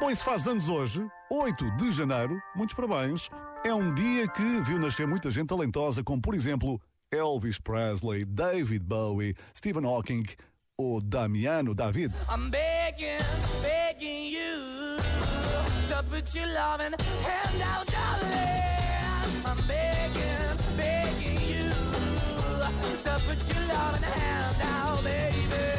Bom, 0.00 0.10
e 0.10 0.16
se 0.16 0.24
faz 0.24 0.46
anos 0.46 0.68
hoje, 0.68 1.06
8 1.30 1.76
de 1.76 1.92
janeiro, 1.92 2.40
muitos 2.54 2.74
parabéns. 2.74 3.28
É 3.64 3.72
um 3.72 3.94
dia 3.94 4.26
que 4.28 4.60
viu 4.62 4.78
nascer 4.78 5.06
muita 5.06 5.30
gente 5.30 5.48
talentosa, 5.48 6.02
como 6.02 6.20
por 6.20 6.34
exemplo 6.34 6.80
Elvis 7.12 7.58
Presley, 7.58 8.24
David 8.24 8.82
Bowie, 8.84 9.36
Stephen 9.54 9.84
Hawking 9.84 10.24
ou 10.78 11.00
Damiano 11.00 11.74
David. 11.74 12.12
I'm 12.28 12.50
begging, 12.50 13.22
begging 13.62 14.32
you 14.32 14.98
to 15.88 16.02
put 16.10 16.34
your 16.34 16.46
loving 16.46 16.92
hand 16.92 17.62
out, 17.62 17.86
darling. 17.86 18.72
I'm 19.44 19.66
begging, 19.68 20.56
begging 20.76 21.40
you 21.48 21.70
to 23.04 23.20
put 23.26 23.38
your 23.54 23.66
loving 23.68 24.02
hand 24.02 24.56
out, 24.62 25.04
baby. 25.04 25.71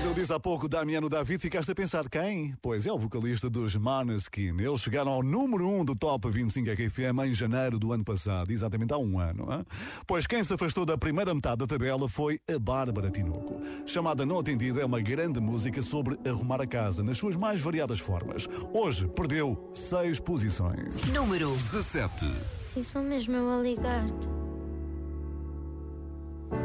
Quando 0.00 0.12
eu 0.12 0.14
disse 0.14 0.32
há 0.32 0.40
pouco 0.40 0.66
Damiano 0.66 1.10
David, 1.10 1.42
ficaste 1.42 1.72
a 1.72 1.74
pensar 1.74 2.08
quem? 2.08 2.56
Pois 2.62 2.86
é 2.86 2.92
o 2.92 2.96
vocalista 2.96 3.50
dos 3.50 3.76
Maneskin. 3.76 4.58
Eles 4.58 4.80
chegaram 4.80 5.12
ao 5.12 5.22
número 5.22 5.68
1 5.68 5.84
do 5.84 5.94
Top 5.94 6.26
25 6.26 6.70
RFM 6.70 7.26
em 7.26 7.34
janeiro 7.34 7.78
do 7.78 7.92
ano 7.92 8.02
passado, 8.02 8.50
exatamente 8.50 8.94
há 8.94 8.96
um 8.96 9.18
ano. 9.18 9.46
Hein? 9.52 9.62
Pois 10.06 10.26
quem 10.26 10.42
se 10.42 10.54
afastou 10.54 10.86
da 10.86 10.96
primeira 10.96 11.34
metade 11.34 11.58
da 11.58 11.66
tabela 11.66 12.08
foi 12.08 12.40
a 12.50 12.58
Bárbara 12.58 13.10
Tinoco. 13.10 13.60
Chamada 13.84 14.24
Não 14.24 14.38
Atendida 14.38 14.80
é 14.80 14.86
uma 14.86 15.02
grande 15.02 15.38
música 15.38 15.82
sobre 15.82 16.18
arrumar 16.26 16.62
a 16.62 16.66
casa 16.66 17.02
nas 17.02 17.18
suas 17.18 17.36
mais 17.36 17.60
variadas 17.60 18.00
formas. 18.00 18.48
Hoje 18.72 19.06
perdeu 19.06 19.70
seis 19.74 20.18
posições. 20.18 20.94
Número 21.12 21.54
17. 21.54 22.26
Sim, 22.62 22.82
sou 22.82 23.02
mesmo 23.02 23.36
eu 23.36 23.50
a 23.50 23.62
ligar-te. 23.62 24.28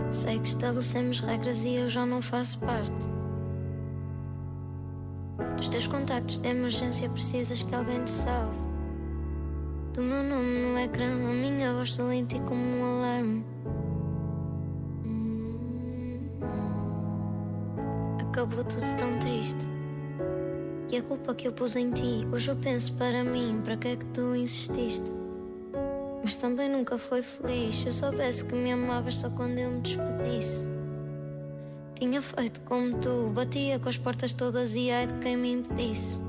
Sei 0.09 0.39
que 0.39 0.47
estabelecemos 0.47 1.19
regras 1.19 1.65
e 1.65 1.75
eu 1.75 1.89
já 1.89 2.05
não 2.05 2.21
faço 2.21 2.57
parte. 2.59 3.24
Dos 5.57 5.67
teus 5.67 5.87
contactos 5.87 6.39
de 6.39 6.47
emergência 6.47 7.09
precisas 7.09 7.63
que 7.63 7.73
alguém 7.75 8.03
te 8.03 8.09
salve. 8.09 8.57
Do 9.93 10.01
meu 10.01 10.23
nome 10.23 10.59
no 10.59 10.77
ecrã, 10.77 11.05
a 11.05 11.33
minha 11.33 11.73
voz 11.73 11.97
em 11.99 12.25
ti 12.25 12.39
como 12.41 12.61
um 12.61 12.83
alarme. 12.83 13.45
Hum, 15.05 16.19
Acabou 18.19 18.63
tudo 18.63 18.97
tão 18.97 19.17
triste. 19.19 19.69
E 20.91 20.97
a 20.97 21.01
culpa 21.01 21.33
que 21.33 21.47
eu 21.47 21.53
pus 21.53 21.75
em 21.75 21.91
ti, 21.91 22.27
hoje 22.31 22.51
eu 22.51 22.55
penso 22.57 22.93
para 22.93 23.23
mim, 23.23 23.61
para 23.63 23.77
que 23.77 23.87
é 23.87 23.95
que 23.95 24.05
tu 24.05 24.35
insististe? 24.35 25.11
Mas 26.23 26.37
também 26.37 26.69
nunca 26.69 26.97
foi 26.97 27.21
feliz. 27.21 27.75
Se 27.75 27.87
eu 27.87 27.91
soubesse 27.91 28.43
que 28.45 28.55
me 28.55 28.71
amavas 28.71 29.15
só 29.15 29.29
quando 29.29 29.57
eu 29.59 29.71
me 29.71 29.81
despedisse. 29.81 30.74
Tinha 31.95 32.21
feito 32.21 32.61
como 32.61 32.97
tu. 32.99 33.31
Batia 33.33 33.79
com 33.79 33.89
as 33.89 33.97
portas 33.97 34.33
todas 34.33 34.75
e 34.75 34.91
ai 34.91 35.07
de 35.07 35.13
quem 35.19 35.37
me 35.37 35.53
impedisse. 35.53 36.21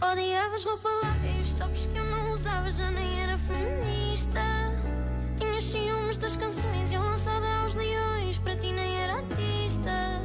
Odiavas 0.00 0.64
roupa 0.64 0.88
larga 1.02 1.28
e 1.28 1.40
os 1.40 1.54
tops 1.54 1.86
que 1.86 1.98
eu 1.98 2.04
não 2.04 2.32
usava 2.32 2.70
já 2.70 2.90
nem 2.90 3.20
era 3.20 3.36
feminista. 3.38 4.40
Tinhas 5.36 5.64
ciúmes 5.64 6.16
das 6.16 6.36
canções 6.36 6.92
e 6.92 6.94
eu 6.94 7.02
lançada 7.02 7.46
aos 7.62 7.74
leões, 7.74 8.38
para 8.38 8.56
ti 8.56 8.70
nem 8.70 9.00
era 9.00 9.14
artista. 9.14 10.22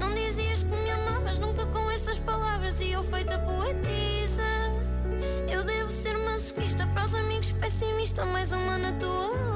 Não 0.00 0.14
dizias 0.14 0.62
que 0.62 0.70
me 0.70 0.90
amavas 0.90 1.38
nunca 1.38 1.66
com 1.66 1.90
essas 1.90 2.18
palavras 2.18 2.80
e 2.80 2.92
eu 2.92 3.02
feita 3.02 3.38
poetisa. 3.40 4.42
Eu 5.50 5.64
devo 5.64 5.90
ser 5.90 6.16
masoquista 6.16 6.86
para 6.86 7.04
os 7.04 7.14
amigos 7.14 7.52
pessimista, 7.52 8.24
mais 8.24 8.52
uma 8.52 8.78
na 8.78 8.92
tua 8.92 9.51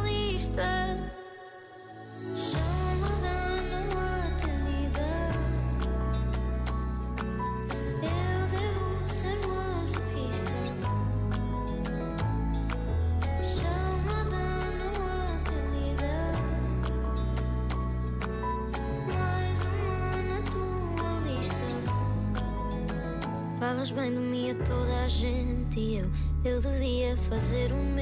Falas 23.67 23.91
bem 23.91 24.11
de 24.11 24.19
mim 24.19 24.51
a 24.53 24.55
toda 24.65 25.05
a 25.05 25.09
gente 25.09 25.79
e 25.81 25.97
eu, 25.99 26.11
eu 26.45 26.61
devia 26.61 27.17
fazer 27.29 27.73
mesmo. 27.73 27.96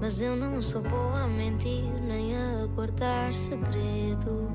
Mas 0.00 0.22
eu 0.22 0.36
não 0.36 0.62
sou 0.62 0.80
boa 0.80 1.24
a 1.24 1.26
mentir 1.26 1.84
nem 2.06 2.36
a 2.36 2.66
guardar 2.66 3.34
segredo. 3.34 4.48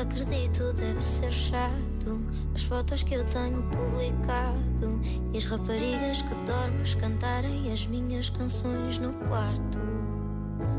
Acredito, 0.00 0.72
deve 0.72 1.02
ser 1.02 1.32
chato 1.32 2.20
as 2.54 2.64
fotos 2.64 3.04
que 3.04 3.14
eu 3.14 3.24
tenho 3.26 3.62
publicado 3.62 5.00
e 5.32 5.38
as 5.38 5.44
raparigas 5.44 6.22
que 6.22 6.34
dormes 6.44 6.94
cantarem 6.96 7.72
as 7.72 7.86
minhas 7.86 8.30
canções 8.30 8.98
no 8.98 9.12
quarto. 9.28 9.78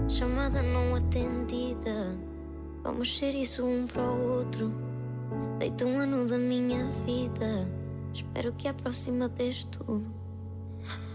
Chamada 0.09 0.61
não 0.61 0.95
atendida, 0.95 2.17
vamos 2.83 3.15
ser 3.17 3.33
isso 3.33 3.65
um 3.65 3.87
para 3.87 4.03
o 4.03 4.39
outro. 4.39 4.73
Deito 5.57 5.85
um 5.85 5.99
ano 5.99 6.25
da 6.25 6.37
minha 6.37 6.85
vida, 7.05 7.69
espero 8.13 8.51
que 8.53 8.67
à 8.67 8.73
próxima 8.73 9.29
dês 9.29 9.63
tudo. 9.65 10.18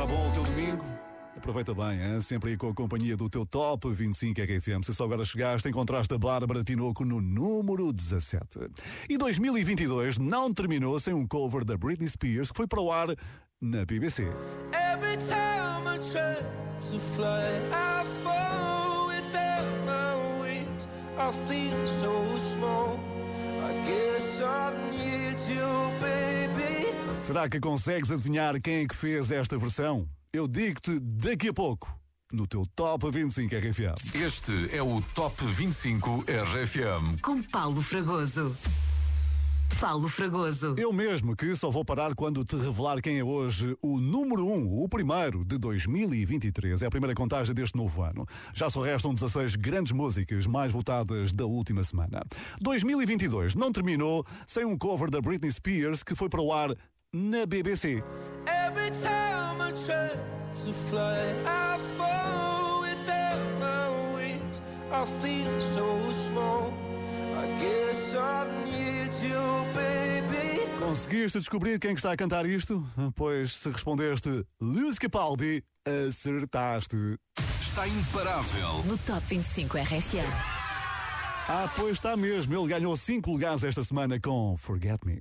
Está 0.00 0.14
bom 0.14 0.30
o 0.30 0.32
teu 0.32 0.42
domingo? 0.42 0.82
Aproveita 1.36 1.74
bem, 1.74 2.00
hein? 2.00 2.22
sempre 2.22 2.48
aí 2.48 2.56
com 2.56 2.70
a 2.70 2.74
companhia 2.74 3.18
do 3.18 3.28
teu 3.28 3.44
Top 3.44 3.86
25 3.86 4.40
RFM. 4.40 4.82
Se 4.82 4.94
só 4.94 5.04
agora 5.04 5.22
chegaste, 5.26 5.68
encontraste 5.68 6.14
a 6.14 6.16
Bárbara 6.16 6.64
Tinoco 6.64 7.04
no 7.04 7.20
número 7.20 7.92
17. 7.92 8.40
E 9.10 9.18
2022 9.18 10.16
não 10.16 10.54
terminou 10.54 10.98
sem 10.98 11.12
um 11.12 11.26
cover 11.26 11.66
da 11.66 11.76
Britney 11.76 12.08
Spears 12.08 12.50
que 12.50 12.56
foi 12.56 12.66
para 12.66 12.80
o 12.80 12.90
ar 12.90 13.08
na 13.60 13.84
BBC. 13.84 14.22
Every 14.72 15.18
time 15.18 15.86
I 15.86 15.98
try 15.98 16.46
to 16.78 16.98
fly, 16.98 17.60
I 17.70 18.02
fall 18.22 19.08
without 19.08 19.66
my 19.84 20.40
wings. 20.40 20.88
I 21.18 21.30
feel 21.30 21.86
so 21.86 22.38
small. 22.38 22.98
I 23.62 23.74
guess 23.86 24.40
I 24.40 24.72
need 24.90 25.38
you, 25.54 26.00
baby. 26.00 26.29
Será 27.22 27.48
que 27.48 27.60
consegues 27.60 28.10
adivinhar 28.10 28.60
quem 28.60 28.82
é 28.82 28.86
que 28.86 28.96
fez 28.96 29.30
esta 29.30 29.56
versão? 29.58 30.08
Eu 30.32 30.48
digo-te 30.48 30.98
daqui 30.98 31.48
a 31.48 31.52
pouco, 31.52 31.94
no 32.32 32.46
teu 32.46 32.64
Top 32.74 33.10
25 33.10 33.54
RFM. 33.54 34.14
Este 34.14 34.74
é 34.74 34.82
o 34.82 35.02
Top 35.14 35.36
25 35.44 36.24
RFM. 36.26 37.20
Com 37.20 37.42
Paulo 37.42 37.82
Fragoso. 37.82 38.56
Paulo 39.78 40.08
Fragoso. 40.08 40.74
Eu 40.76 40.92
mesmo 40.92 41.36
que 41.36 41.54
só 41.54 41.70
vou 41.70 41.84
parar 41.84 42.14
quando 42.14 42.42
te 42.42 42.56
revelar 42.56 43.00
quem 43.00 43.18
é 43.18 43.24
hoje 43.24 43.76
o 43.80 43.98
número 43.98 44.46
1, 44.46 44.52
um, 44.52 44.82
o 44.82 44.88
primeiro 44.88 45.44
de 45.44 45.58
2023. 45.58 46.82
É 46.82 46.86
a 46.86 46.90
primeira 46.90 47.14
contagem 47.14 47.54
deste 47.54 47.76
novo 47.76 48.02
ano. 48.02 48.26
Já 48.54 48.68
só 48.68 48.82
restam 48.82 49.14
16 49.14 49.56
grandes 49.56 49.92
músicas 49.92 50.46
mais 50.46 50.72
votadas 50.72 51.32
da 51.32 51.44
última 51.44 51.84
semana. 51.84 52.22
2022 52.60 53.54
não 53.54 53.70
terminou 53.70 54.26
sem 54.46 54.64
um 54.64 54.76
cover 54.76 55.10
da 55.10 55.20
Britney 55.20 55.52
Spears 55.52 56.02
que 56.02 56.14
foi 56.14 56.28
para 56.28 56.40
o 56.40 56.52
ar 56.52 56.74
na 57.12 57.44
BBC. 57.46 58.02
Every 58.46 58.90
time 58.90 59.60
I 59.60 59.72
try 59.72 60.10
to 60.62 60.72
fly, 60.72 61.34
I 61.44 61.76
fall 61.78 62.82
without 62.82 63.40
my 63.58 64.14
wings. 64.14 64.62
I 64.92 65.04
feel 65.04 65.60
so 65.60 66.10
small. 66.10 66.72
I 67.36 67.46
guess 67.60 68.14
I 68.14 68.46
need 68.64 69.10
you, 69.22 69.64
baby. 69.74 70.66
Conseguiste 70.78 71.38
descobrir 71.38 71.78
quem 71.78 71.94
que 71.94 72.00
está 72.00 72.12
a 72.12 72.16
cantar 72.16 72.46
isto? 72.46 72.84
Pois 73.16 73.52
se 73.52 73.70
respondeste 73.70 74.44
Lewis 74.60 74.98
Capaldi, 74.98 75.62
acertaste. 75.84 77.18
Está 77.60 77.86
imparável. 77.88 78.84
No 78.86 78.96
Top 78.98 79.22
25 79.28 79.78
RFM. 79.78 80.59
Ah, 81.48 81.68
pois 81.74 81.92
está 81.92 82.16
mesmo. 82.16 82.54
Ele 82.54 82.68
ganhou 82.68 82.96
5 82.96 83.30
lugares 83.30 83.64
esta 83.64 83.82
semana 83.82 84.20
com 84.20 84.56
Forget 84.56 85.00
Me. 85.04 85.20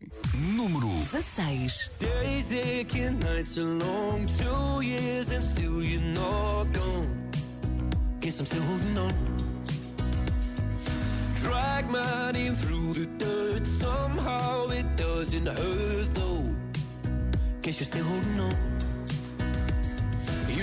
Número 0.56 0.88
16. 1.12 1.90
Days 2.00 2.52
aching, 2.52 3.18
nights 3.20 3.58
are 3.58 3.66
long. 3.66 4.26
Two 4.26 4.82
years 4.84 5.32
and 5.32 5.42
still 5.44 5.84
you're 5.84 6.02
not 6.14 6.66
gone. 6.74 7.30
Guess 8.20 8.40
I'm 8.40 8.46
still 8.46 8.64
holding 8.64 8.98
on. 8.98 9.14
Drag 11.42 11.90
my 11.90 12.32
name 12.32 12.56
through 12.56 12.94
the 12.94 13.06
dirt. 13.18 13.66
Somehow 13.66 14.70
it 14.70 14.86
doesn't 14.96 15.48
hurt 15.48 16.14
though. 16.14 16.56
Guess 17.62 17.80
you're 17.80 17.88
still 17.88 18.06
holding 18.06 18.40
on. 18.40 18.79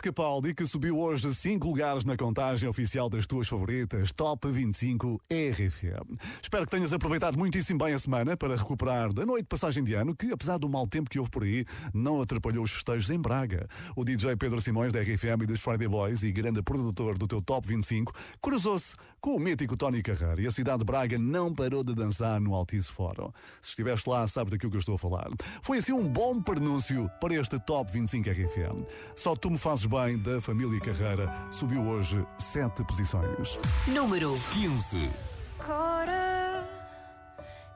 Lewis 0.00 0.14
Capaldi 0.14 0.54
que 0.54 0.66
subiu 0.66 0.98
hoje 0.98 1.32
5 1.32 1.66
lugares 1.66 2.04
na 2.04 2.16
contagem 2.16 2.68
oficial 2.68 3.08
das 3.08 3.26
tuas 3.26 3.46
favoritas, 3.46 4.10
Top 4.12 4.50
25 4.50 5.20
RFM. 5.30 6.16
Espero 6.42 6.64
que 6.64 6.70
tenhas 6.70 6.92
aproveitado 6.92 7.38
muitíssimo 7.38 7.84
bem 7.84 7.92
a 7.92 7.98
semana 7.98 8.36
para 8.36 8.56
recuperar 8.56 9.12
da 9.12 9.26
noite 9.26 9.42
de 9.42 9.48
passagem 9.48 9.84
de 9.84 9.94
ano, 9.94 10.14
que 10.14 10.32
apesar 10.32 10.58
do 10.58 10.68
mau 10.68 10.86
tempo 10.86 11.10
que 11.10 11.18
houve 11.18 11.30
por 11.30 11.44
aí, 11.44 11.64
não 11.92 12.22
atrapalhou 12.22 12.64
os 12.64 12.70
festejos 12.70 13.10
em 13.10 13.18
Braga. 13.18 13.68
O 13.94 14.04
DJ 14.04 14.36
Pedro 14.36 14.60
Simões 14.60 14.92
da 14.92 15.00
RFM 15.00 15.42
e 15.42 15.46
dos 15.46 15.60
Friday 15.60 15.88
Boys 15.88 16.22
e 16.22 16.32
grande 16.32 16.62
produtor 16.62 17.18
do 17.18 17.26
teu 17.26 17.42
Top 17.42 17.66
25 17.68 18.12
cruzou-se 18.40 18.96
com 19.20 19.36
o 19.36 19.38
mítico 19.38 19.76
Tony 19.76 20.02
Carreira 20.02 20.40
e 20.40 20.46
a 20.46 20.50
cidade 20.50 20.78
de 20.78 20.84
Braga 20.84 21.18
não 21.18 21.52
parou 21.52 21.84
de 21.84 21.94
dançar 21.94 22.40
no 22.40 22.54
Altice 22.54 22.90
Fórum. 22.90 23.30
Se 23.60 23.70
estiveste 23.70 24.08
lá, 24.08 24.26
sabes 24.26 24.50
daquilo 24.50 24.70
que 24.70 24.76
eu 24.76 24.80
estou 24.80 24.94
a 24.94 24.98
falar. 24.98 25.28
Foi 25.62 25.78
assim 25.78 25.92
um 25.92 26.08
bom 26.08 26.40
prenúncio 26.40 27.10
para 27.20 27.34
este 27.34 27.58
Top 27.60 27.92
25 27.92 28.30
RFM. 28.30 28.86
Só 29.14 29.36
tu 29.36 29.50
me 29.50 29.58
fazes 29.58 29.89
bem 29.90 30.16
da 30.16 30.40
família 30.40 30.78
Carreira 30.78 31.28
subiu 31.50 31.82
hoje 31.82 32.24
7 32.38 32.84
posições. 32.84 33.58
Número 33.88 34.38
15. 34.52 35.10
Agora 35.58 36.64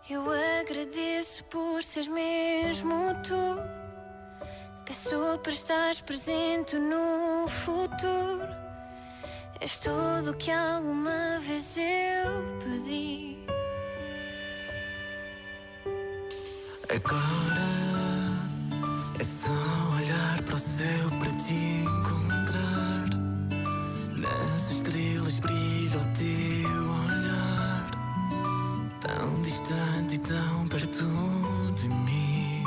eu 0.09 0.23
agradeço 0.61 1.43
por 1.47 1.83
seres 1.83 2.09
mesmo 2.09 2.95
tu. 3.25 3.59
Peço 4.85 5.41
para 5.43 5.53
estar 5.53 5.95
presente 6.07 6.77
no 6.77 7.49
futuro. 7.49 8.55
És 9.61 9.81
tudo 9.81 10.31
o 10.31 10.37
que 10.37 10.53
alguma 10.53 11.41
vez 11.41 11.77
eu 11.77 12.59
pedi. 12.61 13.39
Agora 16.95 17.75
é 19.19 19.25
só 19.25 19.51
olhar 19.97 20.43
para 20.43 20.55
o 20.55 20.59
céu 20.59 21.09
para 21.19 21.31
te 21.39 22.04
estrelas 25.35 25.41
brilha 25.41 25.99
o 25.99 26.05
teu 26.13 26.91
olhar, 27.03 27.91
tão 29.01 29.43
distante 29.43 30.15
e 30.15 30.19
tão 30.19 30.69
perto 30.69 31.75
de 31.77 31.89
mim. 31.89 32.65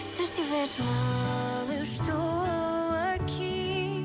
Se 0.00 0.22
estiveres 0.22 0.78
mal, 0.78 1.74
eu 1.74 1.82
estou 1.82 2.44
aqui. 3.14 4.04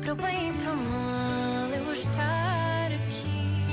Para 0.00 0.12
o 0.12 0.16
bem 0.16 0.50
e 0.50 0.52
para 0.54 0.72
o 0.72 0.76
mal, 0.76 1.68
eu 1.76 1.84
vou 1.84 1.92
estar 1.92 2.92
aqui. 2.92 3.64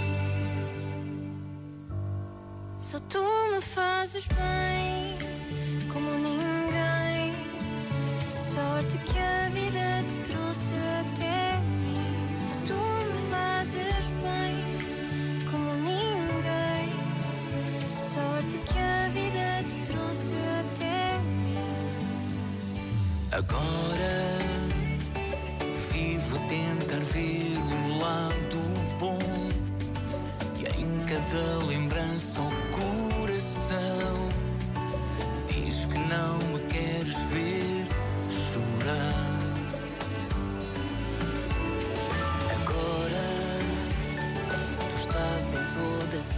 Só 2.79 2.99
tu 2.99 3.23
me 3.53 3.61
fazes 3.61 4.25
bem, 4.27 5.17
como 5.91 6.09
ninguém. 6.11 7.35
Sorte 8.29 8.97
que 8.99 9.19
a 9.19 9.49
vida 9.49 9.68
te 10.09 10.19
trouxe 10.31 10.73
até 11.01 11.59
mim. 11.59 12.41
Só 12.41 12.55
tu 12.65 12.73
me 12.73 13.13
fazes 13.29 14.09
bem, 14.23 15.43
como 15.51 15.71
ninguém. 15.85 16.89
Sorte 17.89 18.57
que 18.57 18.79
a 18.79 19.09
vida 19.09 19.63
te 19.67 19.79
trouxe 19.91 20.33
até 20.61 21.13
mim. 21.45 21.59
Agora 23.31 24.39
vivo 25.91 26.37
a 26.37 26.39
tentar 26.47 27.03
ver 27.13 27.57
o 27.59 27.99
lado 27.99 28.61
bom 28.99 29.19
e 30.57 30.81
em 30.81 30.99
cada 31.05 31.65
lembrança 31.67 32.41
o 32.41 32.49
coração 32.71 34.29
diz 35.47 35.85
que 35.85 35.99
não 35.99 36.39
me 36.51 36.59
queres 36.67 37.15
ver 37.31 37.87
chorar. 38.27 39.28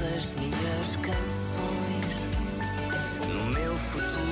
As 0.04 0.34
minhas 0.36 0.95
canções, 0.97 2.16
no 3.28 3.45
meu 3.54 3.76
futuro 3.76 4.31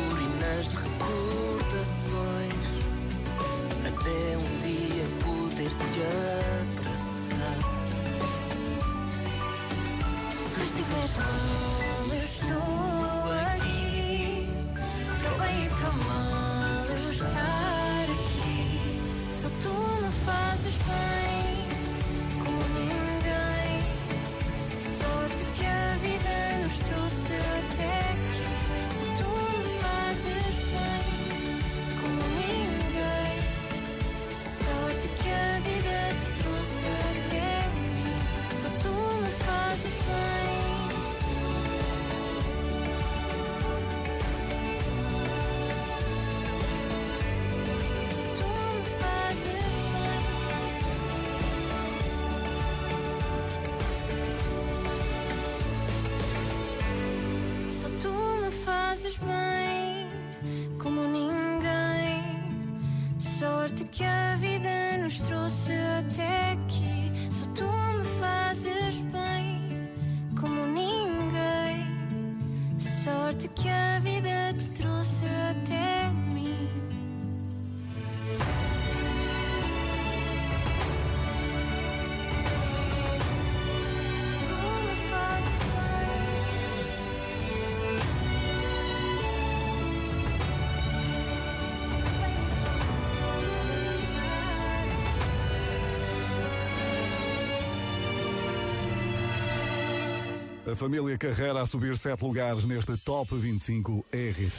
A 100.71 100.75
família 100.75 101.17
Carreira 101.17 101.61
a 101.61 101.65
subir 101.65 101.97
sete 101.97 102.23
lugares 102.23 102.63
neste 102.63 102.95
Top 102.97 103.33
25 103.33 104.05
RF. 104.11 104.53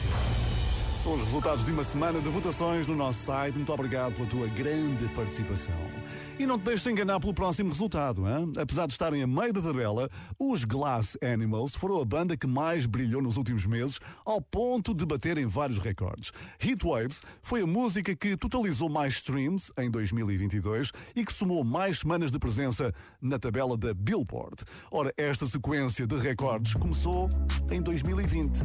São 1.01 1.13
os 1.13 1.21
resultados 1.21 1.63
de 1.63 1.71
uma 1.71 1.83
semana 1.83 2.19
de 2.19 2.27
votações 2.27 2.85
no 2.85 2.95
nosso 2.95 3.19
site. 3.19 3.55
Muito 3.55 3.71
obrigado 3.71 4.15
pela 4.15 4.27
tua 4.27 4.47
grande 4.47 5.07
participação. 5.15 5.73
E 6.41 6.45
não 6.47 6.57
te 6.57 6.63
deixes 6.63 6.87
enganar 6.87 7.19
pelo 7.19 7.35
próximo 7.35 7.69
resultado. 7.69 8.27
Hein? 8.27 8.53
Apesar 8.59 8.87
de 8.87 8.93
estarem 8.93 9.21
a 9.21 9.27
meio 9.27 9.53
da 9.53 9.61
tabela, 9.61 10.09
os 10.39 10.63
Glass 10.63 11.15
Animals 11.21 11.75
foram 11.75 12.01
a 12.01 12.03
banda 12.03 12.35
que 12.35 12.47
mais 12.47 12.87
brilhou 12.87 13.21
nos 13.21 13.37
últimos 13.37 13.67
meses, 13.67 13.99
ao 14.25 14.41
ponto 14.41 14.91
de 14.91 15.05
baterem 15.05 15.45
vários 15.45 15.77
recordes. 15.77 16.31
Heatwaves 16.59 17.21
foi 17.43 17.61
a 17.61 17.67
música 17.67 18.15
que 18.15 18.35
totalizou 18.35 18.89
mais 18.89 19.13
streams 19.17 19.71
em 19.77 19.91
2022 19.91 20.91
e 21.15 21.23
que 21.23 21.31
somou 21.31 21.63
mais 21.63 21.99
semanas 21.99 22.31
de 22.31 22.39
presença 22.39 22.91
na 23.21 23.37
tabela 23.37 23.77
da 23.77 23.93
Billboard. 23.93 24.63
Ora, 24.89 25.13
esta 25.17 25.45
sequência 25.45 26.07
de 26.07 26.17
recordes 26.17 26.73
começou 26.73 27.29
em 27.71 27.83
2020 27.83 28.61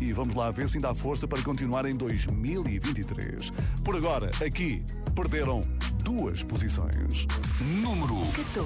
e 0.00 0.12
vamos 0.12 0.34
lá 0.34 0.50
ver 0.50 0.68
se 0.68 0.78
ainda 0.78 0.90
há 0.90 0.94
força 0.96 1.28
para 1.28 1.40
continuar 1.42 1.86
em 1.86 1.94
2023. 1.96 3.52
Por 3.84 3.94
agora, 3.94 4.32
aqui, 4.44 4.82
perderam 5.14 5.60
duas 6.02 6.42
posições. 6.42 7.19
Número 7.60 8.14
14. 8.32 8.64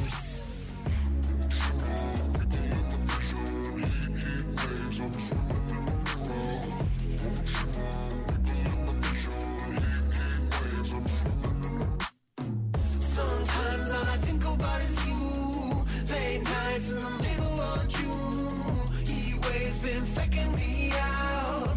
Sometimes 13.00 13.90
all 13.90 14.04
I 14.04 14.16
think 14.18 14.44
about 14.44 14.80
is 14.80 15.06
you. 15.06 15.84
Late 16.10 16.42
nights 16.42 16.90
in 16.90 17.00
the 17.00 17.10
middle 17.10 17.60
of 17.60 17.88
June. 17.88 19.06
He 19.06 19.38
waves 19.38 19.78
been 19.78 20.04
faking 20.06 20.52
me 20.54 20.92
out. 20.94 21.76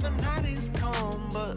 the 0.00 0.10
night 0.10 0.44
is 0.46 0.70
come, 0.74 1.30
but 1.32 1.56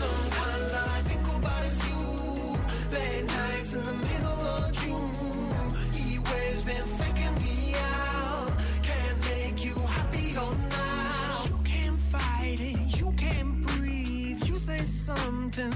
sometimes 0.00 0.72
all 0.72 0.88
I 0.88 1.02
think 1.02 1.26
about 1.36 1.64
is 1.64 1.78
you. 1.88 2.58
Late 2.92 3.24
nights 3.26 3.74
in 3.74 3.82
the 3.82 3.92
middle 3.92 4.40
of 4.54 4.72
June. 4.72 5.90
He 5.92 6.18
waves 6.18 6.64
been 6.64 6.82
faking 6.82 7.34
me 7.44 7.74
out. 7.76 8.52
Can't 8.82 9.24
make 9.26 9.64
you 9.64 9.74
happier 9.74 10.48
now. 10.70 11.44
You 11.48 11.58
can't 11.64 12.00
fight 12.00 12.58
it, 12.60 12.98
you 12.98 13.12
can't 13.12 13.62
breathe. 13.62 14.44
You 14.44 14.56
say 14.56 14.80
something 14.80 15.72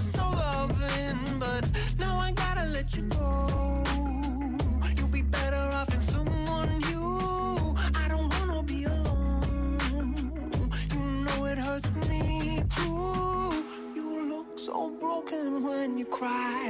you 16.01 16.07
cry. 16.07 16.70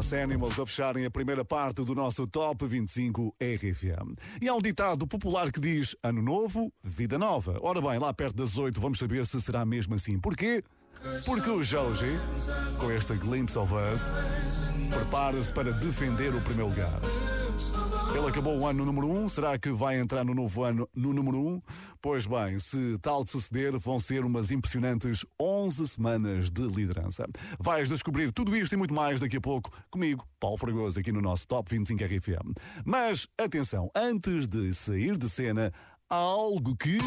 Glass 0.00 0.14
Animals 0.14 0.58
a 0.58 0.64
fecharem 0.64 1.04
a 1.04 1.10
primeira 1.10 1.44
parte 1.44 1.84
do 1.84 1.94
nosso 1.94 2.26
Top 2.26 2.66
25 2.66 3.34
RFM. 3.38 4.16
E 4.40 4.48
há 4.48 4.54
um 4.54 4.60
ditado 4.60 5.06
popular 5.06 5.52
que 5.52 5.60
diz: 5.60 5.94
Ano 6.02 6.22
novo, 6.22 6.72
vida 6.82 7.18
nova. 7.18 7.58
Ora 7.60 7.82
bem, 7.82 7.98
lá 7.98 8.12
perto 8.14 8.36
das 8.36 8.56
8 8.56 8.80
vamos 8.80 8.98
saber 8.98 9.26
se 9.26 9.38
será 9.42 9.62
mesmo 9.66 9.94
assim. 9.94 10.18
Porquê? 10.18 10.64
Porque 11.26 11.50
o 11.50 11.62
Joji, 11.62 12.18
com 12.78 12.90
esta 12.90 13.14
Glimpse 13.14 13.58
of 13.58 13.72
Us, 13.74 14.10
prepara-se 14.88 15.52
para 15.52 15.70
defender 15.72 16.34
o 16.34 16.40
primeiro 16.40 16.70
lugar. 16.70 17.00
Ele 18.12 18.26
acabou 18.26 18.58
o 18.58 18.66
ano 18.66 18.84
no 18.84 18.92
número 18.92 19.06
1, 19.06 19.24
um, 19.24 19.28
será 19.28 19.56
que 19.56 19.70
vai 19.70 19.98
entrar 19.98 20.24
no 20.24 20.34
novo 20.34 20.64
ano 20.64 20.88
no 20.94 21.12
número 21.12 21.38
1? 21.38 21.46
Um? 21.46 21.62
Pois 22.02 22.26
bem, 22.26 22.58
se 22.58 22.98
tal 23.02 23.22
de 23.22 23.30
suceder, 23.30 23.78
vão 23.78 24.00
ser 24.00 24.24
umas 24.24 24.50
impressionantes 24.50 25.24
11 25.38 25.86
semanas 25.86 26.50
de 26.50 26.62
liderança. 26.62 27.26
Vais 27.58 27.88
descobrir 27.88 28.32
tudo 28.32 28.56
isto 28.56 28.72
e 28.72 28.76
muito 28.76 28.94
mais 28.94 29.20
daqui 29.20 29.36
a 29.36 29.40
pouco 29.40 29.70
comigo, 29.90 30.26
Paulo 30.40 30.56
Fragoso, 30.56 30.98
aqui 30.98 31.12
no 31.12 31.20
nosso 31.20 31.46
Top 31.46 31.70
25 31.70 32.02
RFM. 32.02 32.54
Mas, 32.84 33.28
atenção, 33.38 33.90
antes 33.94 34.46
de 34.46 34.72
sair 34.72 35.16
de 35.16 35.28
cena, 35.28 35.72
algo 36.10 36.74
que 36.74 36.98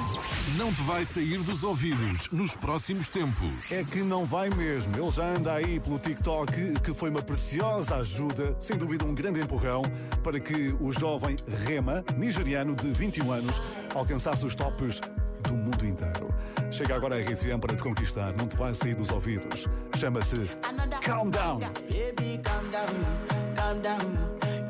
não 0.58 0.74
te 0.74 0.82
vai 0.84 1.04
sair 1.04 1.44
dos 1.44 1.66
ouvidos 1.66 2.30
nos 2.32 2.56
próximos 2.56 3.10
tempos. 3.10 3.70
É 3.70 3.84
que 3.84 4.00
não 4.00 4.26
vai 4.26 4.50
mesmo. 4.50 4.96
Ele 4.96 5.12
já 5.12 5.26
anda 5.26 5.52
aí 5.52 5.78
pelo 5.78 6.00
TikTok, 6.00 6.80
que 6.80 6.94
foi 6.94 7.10
uma 7.10 7.22
preciosa 7.22 7.98
ajuda, 7.98 8.56
sem 8.62 8.78
dúvida 8.78 9.04
um 9.04 9.14
grande 9.14 9.42
empurrão, 9.42 9.82
para 10.24 10.40
que 10.40 10.74
o 10.80 10.90
jovem 10.94 11.36
Rema, 11.68 12.02
nigeriano 12.16 12.74
de 12.76 12.94
21 12.94 13.30
anos, 13.30 13.62
alcançasse 13.94 14.46
os 14.46 14.56
tops 14.56 15.02
do 15.50 15.54
mundo 15.54 15.86
inteiro. 15.86 16.34
Chega 16.72 16.96
agora 16.96 17.18
a 17.18 17.20
RFM 17.20 17.60
para 17.60 17.76
te 17.76 17.84
conquistar, 17.84 18.34
não 18.38 18.48
te 18.48 18.56
vai 18.56 18.74
sair 18.74 18.96
dos 18.96 19.12
ouvidos. 19.12 19.68
Chama-se 19.98 20.50
Calm 21.02 21.30
Down. 21.30 21.60
Baby, 21.60 22.40
calm 22.42 22.70
down, 22.72 23.54
calm 23.54 23.82
down. 23.82 24.63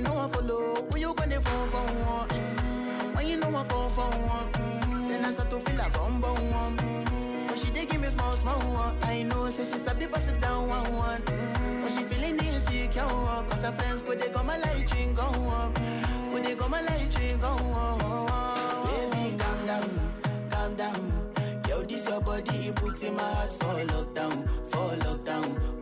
ain't 0.00 0.08
no 0.08 0.14
one 0.14 0.30
follow. 0.30 0.74
Who 0.90 0.98
you 0.98 1.14
gonna 1.14 1.40
phone 1.40 1.68
for 1.68 1.84
one? 2.08 2.28
Mm-hmm. 2.28 3.14
When 3.16 3.26
you 3.28 3.36
know 3.36 3.48
I 3.48 3.64
come 3.64 3.90
for 3.90 4.08
one, 4.34 4.48
mm-hmm. 4.52 5.08
then 5.08 5.24
I 5.24 5.32
start 5.32 5.50
to 5.50 5.56
feel 5.60 5.80
a 5.80 5.90
bum 5.90 6.20
one. 6.20 6.76
Mm-hmm. 6.76 7.46
But 7.46 7.58
she 7.58 7.70
dey 7.70 7.84
give 7.86 8.00
me 8.00 8.06
small 8.08 8.32
small 8.32 8.60
one. 8.60 8.96
I 9.02 9.22
know, 9.22 9.48
say 9.50 9.64
she 9.70 9.78
sabi 9.84 10.06
pass 10.06 10.26
it 10.28 10.40
down 10.40 10.68
one 10.68 10.94
one. 10.94 11.20
Mm-hmm. 11.22 11.86
She 11.88 12.04
feeling 12.04 12.38
insecure, 12.38 13.02
cause 13.48 13.62
her 13.62 13.72
friends 13.72 14.02
go 14.02 14.14
they 14.14 14.30
go 14.30 14.42
my 14.42 14.56
light 14.58 14.90
ring 14.94 15.14
go 15.14 15.22
on. 15.24 15.74
Go 16.32 16.38
they 16.38 16.54
go 16.54 16.68
my 16.68 16.80
light 16.80 17.14
ring 17.18 17.38
go 17.40 17.48
on. 17.48 18.86
Baby, 18.86 19.36
calm 19.36 19.66
down, 19.66 19.90
calm 20.50 20.74
down. 20.76 21.12
Yo, 21.68 21.82
this 21.82 22.08
your 22.08 22.20
body, 22.22 22.56
it 22.68 22.74
puts 22.76 23.02
in 23.02 23.16
my 23.16 23.22
heart 23.22 23.52
for 23.52 23.74
lockdown, 23.92 24.48
for 24.70 24.96
lockdown. 25.04 25.79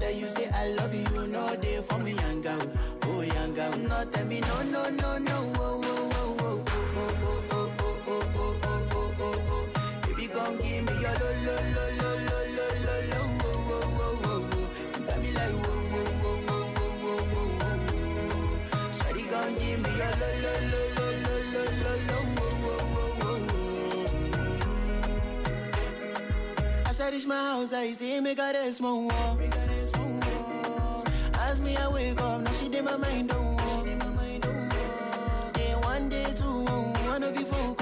Tell 0.00 0.10
you 0.12 0.26
say 0.28 0.48
I 0.52 0.68
love 0.74 0.94
you, 0.94 1.26
know 1.28 1.54
they 1.56 1.80
for 1.82 1.98
me, 1.98 2.12
girl, 2.42 2.60
oh 3.04 3.22
girl. 3.54 3.76
No, 3.78 4.04
tell 4.10 4.26
me 4.26 4.40
no, 4.40 4.62
no, 4.62 4.88
no, 4.90 5.18
no, 5.18 5.52
oh, 5.56 5.80
oh, 5.84 6.10
oh, 6.14 6.34
oh, 6.40 6.64
oh, 6.96 7.14
oh, 7.22 7.42
oh, 7.50 7.70
oh, 8.06 8.22
oh, 8.34 8.56
oh, 8.64 8.86
oh, 8.92 9.14
oh, 9.20 9.36
oh. 9.48 9.66
Baby, 10.06 10.26
come 10.28 10.56
give 10.58 10.84
me 10.84 10.92
your 11.00 11.14
lo, 11.20 11.28
lo, 11.46 11.56
lo, 11.74 11.84
lo, 11.98 12.10
lo, 12.26 12.38
lo, 12.56 12.66
lo, 12.84 12.94
lo, 13.10 13.20
oh, 13.22 13.68
oh, 13.68 13.86
oh, 14.00 14.24
oh, 14.24 14.26
oh. 14.26 14.98
You 14.98 15.02
got 15.06 15.18
me 15.22 15.30
like 15.32 15.56
whoa, 15.62 15.78
whoa, 15.92 16.04
whoa, 16.22 16.36
whoa, 16.48 16.66
whoa, 16.76 16.94
whoa, 17.02 17.22
whoa, 17.32 17.48
whoa. 17.58 18.92
Shawty, 18.96 19.22
come 19.30 19.54
give 19.54 19.78
me 19.80 19.90
your 19.90 20.14
lo, 20.20 20.28
lo, 20.42 20.52
lo, 20.72 20.82
lo, 20.96 21.06
lo, 21.22 21.34
lo, 21.52 21.64
lo, 21.82 21.92
lo, 22.08 22.18
oh, 22.40 22.66
oh, 22.66 23.22
oh, 23.22 23.54
oh. 23.54 23.70
As 26.90 26.98
I 27.00 27.02
reach 27.10 27.26
my 27.26 27.36
house, 27.36 27.72
I 27.72 27.92
see. 27.92 28.20
Me 28.20 28.34
got 28.34 28.54
a 28.54 28.72
small 28.72 29.06
wall. 29.08 29.38
Me, 31.72 31.78
I 31.78 31.88
wake 31.88 32.20
up, 32.20 32.40
now 32.42 32.52
she 32.52 32.68
did 32.68 32.84
my 32.84 32.96
mind 32.96 33.30
don't 33.30 33.54
walk. 33.54 33.84
Then 35.54 35.80
one 35.80 36.08
day, 36.10 36.26
two, 36.36 36.64
one 37.08 37.22
of 37.22 37.34
you 37.34 37.46
folk 37.46 37.81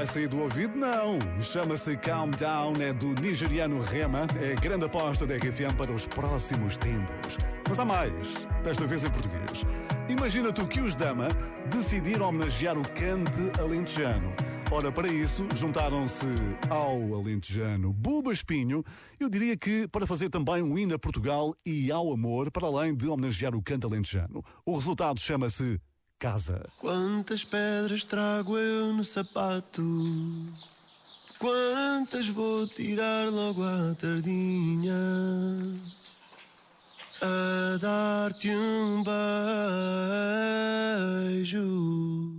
vai 0.00 0.06
sair 0.06 0.28
do 0.28 0.40
ouvido, 0.40 0.78
não. 0.78 1.18
Chama-se 1.42 1.94
Calm 1.98 2.30
Down, 2.30 2.72
é 2.80 2.90
do 2.90 3.08
nigeriano 3.20 3.82
Rema. 3.82 4.26
É 4.40 4.52
a 4.52 4.54
grande 4.54 4.86
aposta 4.86 5.26
da 5.26 5.36
RFM 5.36 5.76
para 5.76 5.92
os 5.92 6.06
próximos 6.06 6.74
tempos. 6.74 7.36
Mas 7.68 7.78
há 7.78 7.84
mais, 7.84 8.34
desta 8.64 8.86
vez 8.86 9.04
em 9.04 9.10
português. 9.10 9.66
Imagina 10.08 10.54
tu 10.54 10.66
que 10.66 10.80
os 10.80 10.94
Dama 10.94 11.28
decidiram 11.70 12.30
homenagear 12.30 12.78
o 12.78 12.82
cante 12.82 13.60
alentejano. 13.60 14.32
Ora, 14.70 14.90
para 14.90 15.08
isso, 15.08 15.46
juntaram-se 15.54 16.24
ao 16.70 17.14
alentejano 17.14 17.92
Buba 17.92 18.32
Espinho, 18.32 18.82
eu 19.18 19.28
diria 19.28 19.54
que 19.54 19.86
para 19.88 20.06
fazer 20.06 20.30
também 20.30 20.62
um 20.62 20.78
hino 20.78 20.94
a 20.94 20.98
Portugal 20.98 21.54
e 21.66 21.92
ao 21.92 22.10
amor, 22.10 22.50
para 22.50 22.66
além 22.66 22.96
de 22.96 23.06
homenagear 23.06 23.54
o 23.54 23.62
canto 23.62 23.86
alentejano. 23.86 24.42
O 24.64 24.76
resultado 24.76 25.20
chama-se 25.20 25.78
Casa. 26.20 26.68
Quantas 26.78 27.44
pedras 27.44 28.04
trago 28.04 28.58
eu 28.58 28.92
no 28.92 29.02
sapato? 29.02 29.82
Quantas 31.38 32.28
vou 32.28 32.66
tirar 32.66 33.30
logo 33.30 33.64
à 33.64 33.94
tardinha? 33.98 34.92
A 37.22 37.78
dar-te 37.78 38.50
um 38.50 39.02
beijo. 41.32 42.36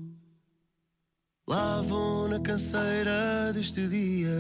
Lá 1.50 1.82
vou 1.82 2.28
na 2.28 2.40
canseira 2.40 3.52
deste 3.52 3.88
dia. 3.88 4.38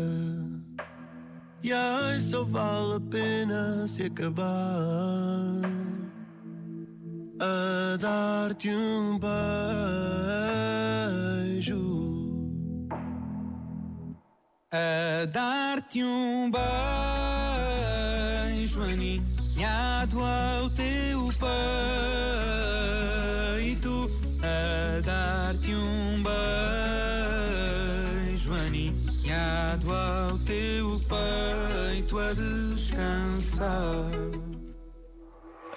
E 1.64 1.74
ai, 1.74 2.20
só 2.20 2.44
vale 2.44 2.98
a 2.98 3.00
pena 3.00 3.88
se 3.88 4.04
acabar 4.04 5.81
a 7.42 7.98
dar-te 7.98 8.70
um 8.70 9.18
beijo. 9.18 9.32
A 14.72 15.26
dar-te 15.26 16.04
um 16.04 16.52
beijo 18.52 18.84
aninhado 18.84 20.24
ao 20.24 20.70
teu 20.70 21.30
peito. 23.60 24.12
A 24.44 25.02
dar-te 25.02 25.74
um 25.74 26.22
beijo 28.24 28.54
aninhado 28.54 29.92
ao 29.92 30.38
teu 30.40 31.00
a 32.20 32.34
descansar. 32.34 34.41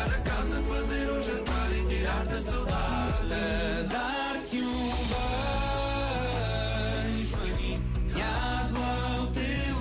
Chegar 0.00 0.16
a 0.16 0.20
casa, 0.20 0.62
fazer 0.62 1.10
um 1.10 1.20
jantar 1.20 1.70
e 1.72 1.84
tirar-te 1.86 2.32
a 2.32 2.42
saudade. 2.42 3.28
Dar-te 3.90 4.56
um 4.62 4.92
beijo 7.10 7.36
aninhado 7.36 8.76
ao 8.78 9.26
teu 9.26 9.76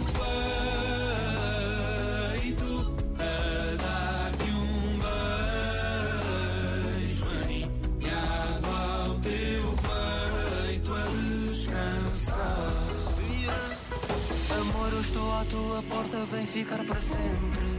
peito. 2.35 2.71
A 3.15 3.75
dar-te 3.77 4.49
um 4.51 4.99
beijo 6.99 7.27
aninhado 7.45 8.67
ao 8.67 9.15
teu 9.19 9.63
peito 10.67 10.91
a 10.93 11.03
descansar. 11.47 12.73
Amor, 14.59 14.91
eu 14.91 14.99
estou 15.01 15.31
à 15.33 15.45
tua 15.45 15.81
porta, 15.83 16.17
vem 16.25 16.45
ficar 16.45 16.83
para 16.83 16.99
sempre. 16.99 17.78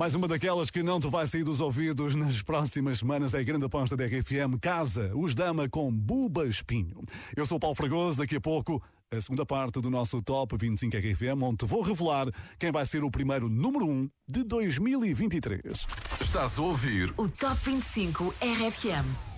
Mais 0.00 0.14
uma 0.14 0.26
daquelas 0.26 0.70
que 0.70 0.82
não 0.82 0.98
te 0.98 1.10
vai 1.10 1.26
sair 1.26 1.44
dos 1.44 1.60
ouvidos 1.60 2.14
nas 2.14 2.40
próximas 2.40 3.00
semanas 3.00 3.34
é 3.34 3.40
a 3.40 3.42
grande 3.42 3.66
aposta 3.66 3.94
da 3.94 4.06
RFM 4.06 4.58
Casa, 4.58 5.12
os 5.14 5.34
Dama 5.34 5.68
com 5.68 5.92
Buba 5.92 6.46
Espinho. 6.46 7.02
Eu 7.36 7.44
sou 7.44 7.58
o 7.58 7.60
Paulo 7.60 7.76
Fragoso, 7.76 8.16
daqui 8.16 8.36
a 8.36 8.40
pouco 8.40 8.82
a 9.10 9.20
segunda 9.20 9.44
parte 9.44 9.78
do 9.78 9.90
nosso 9.90 10.22
Top 10.22 10.56
25 10.56 10.96
RFM, 10.96 11.42
onde 11.42 11.58
te 11.58 11.66
vou 11.66 11.82
revelar 11.82 12.28
quem 12.58 12.72
vai 12.72 12.86
ser 12.86 13.04
o 13.04 13.10
primeiro 13.10 13.50
número 13.50 13.84
1 13.84 14.08
de 14.26 14.42
2023. 14.42 15.86
Estás 16.18 16.58
a 16.58 16.62
ouvir 16.62 17.12
O 17.18 17.28
Top 17.28 17.56
25 17.62 18.34
RFM. 18.40 19.29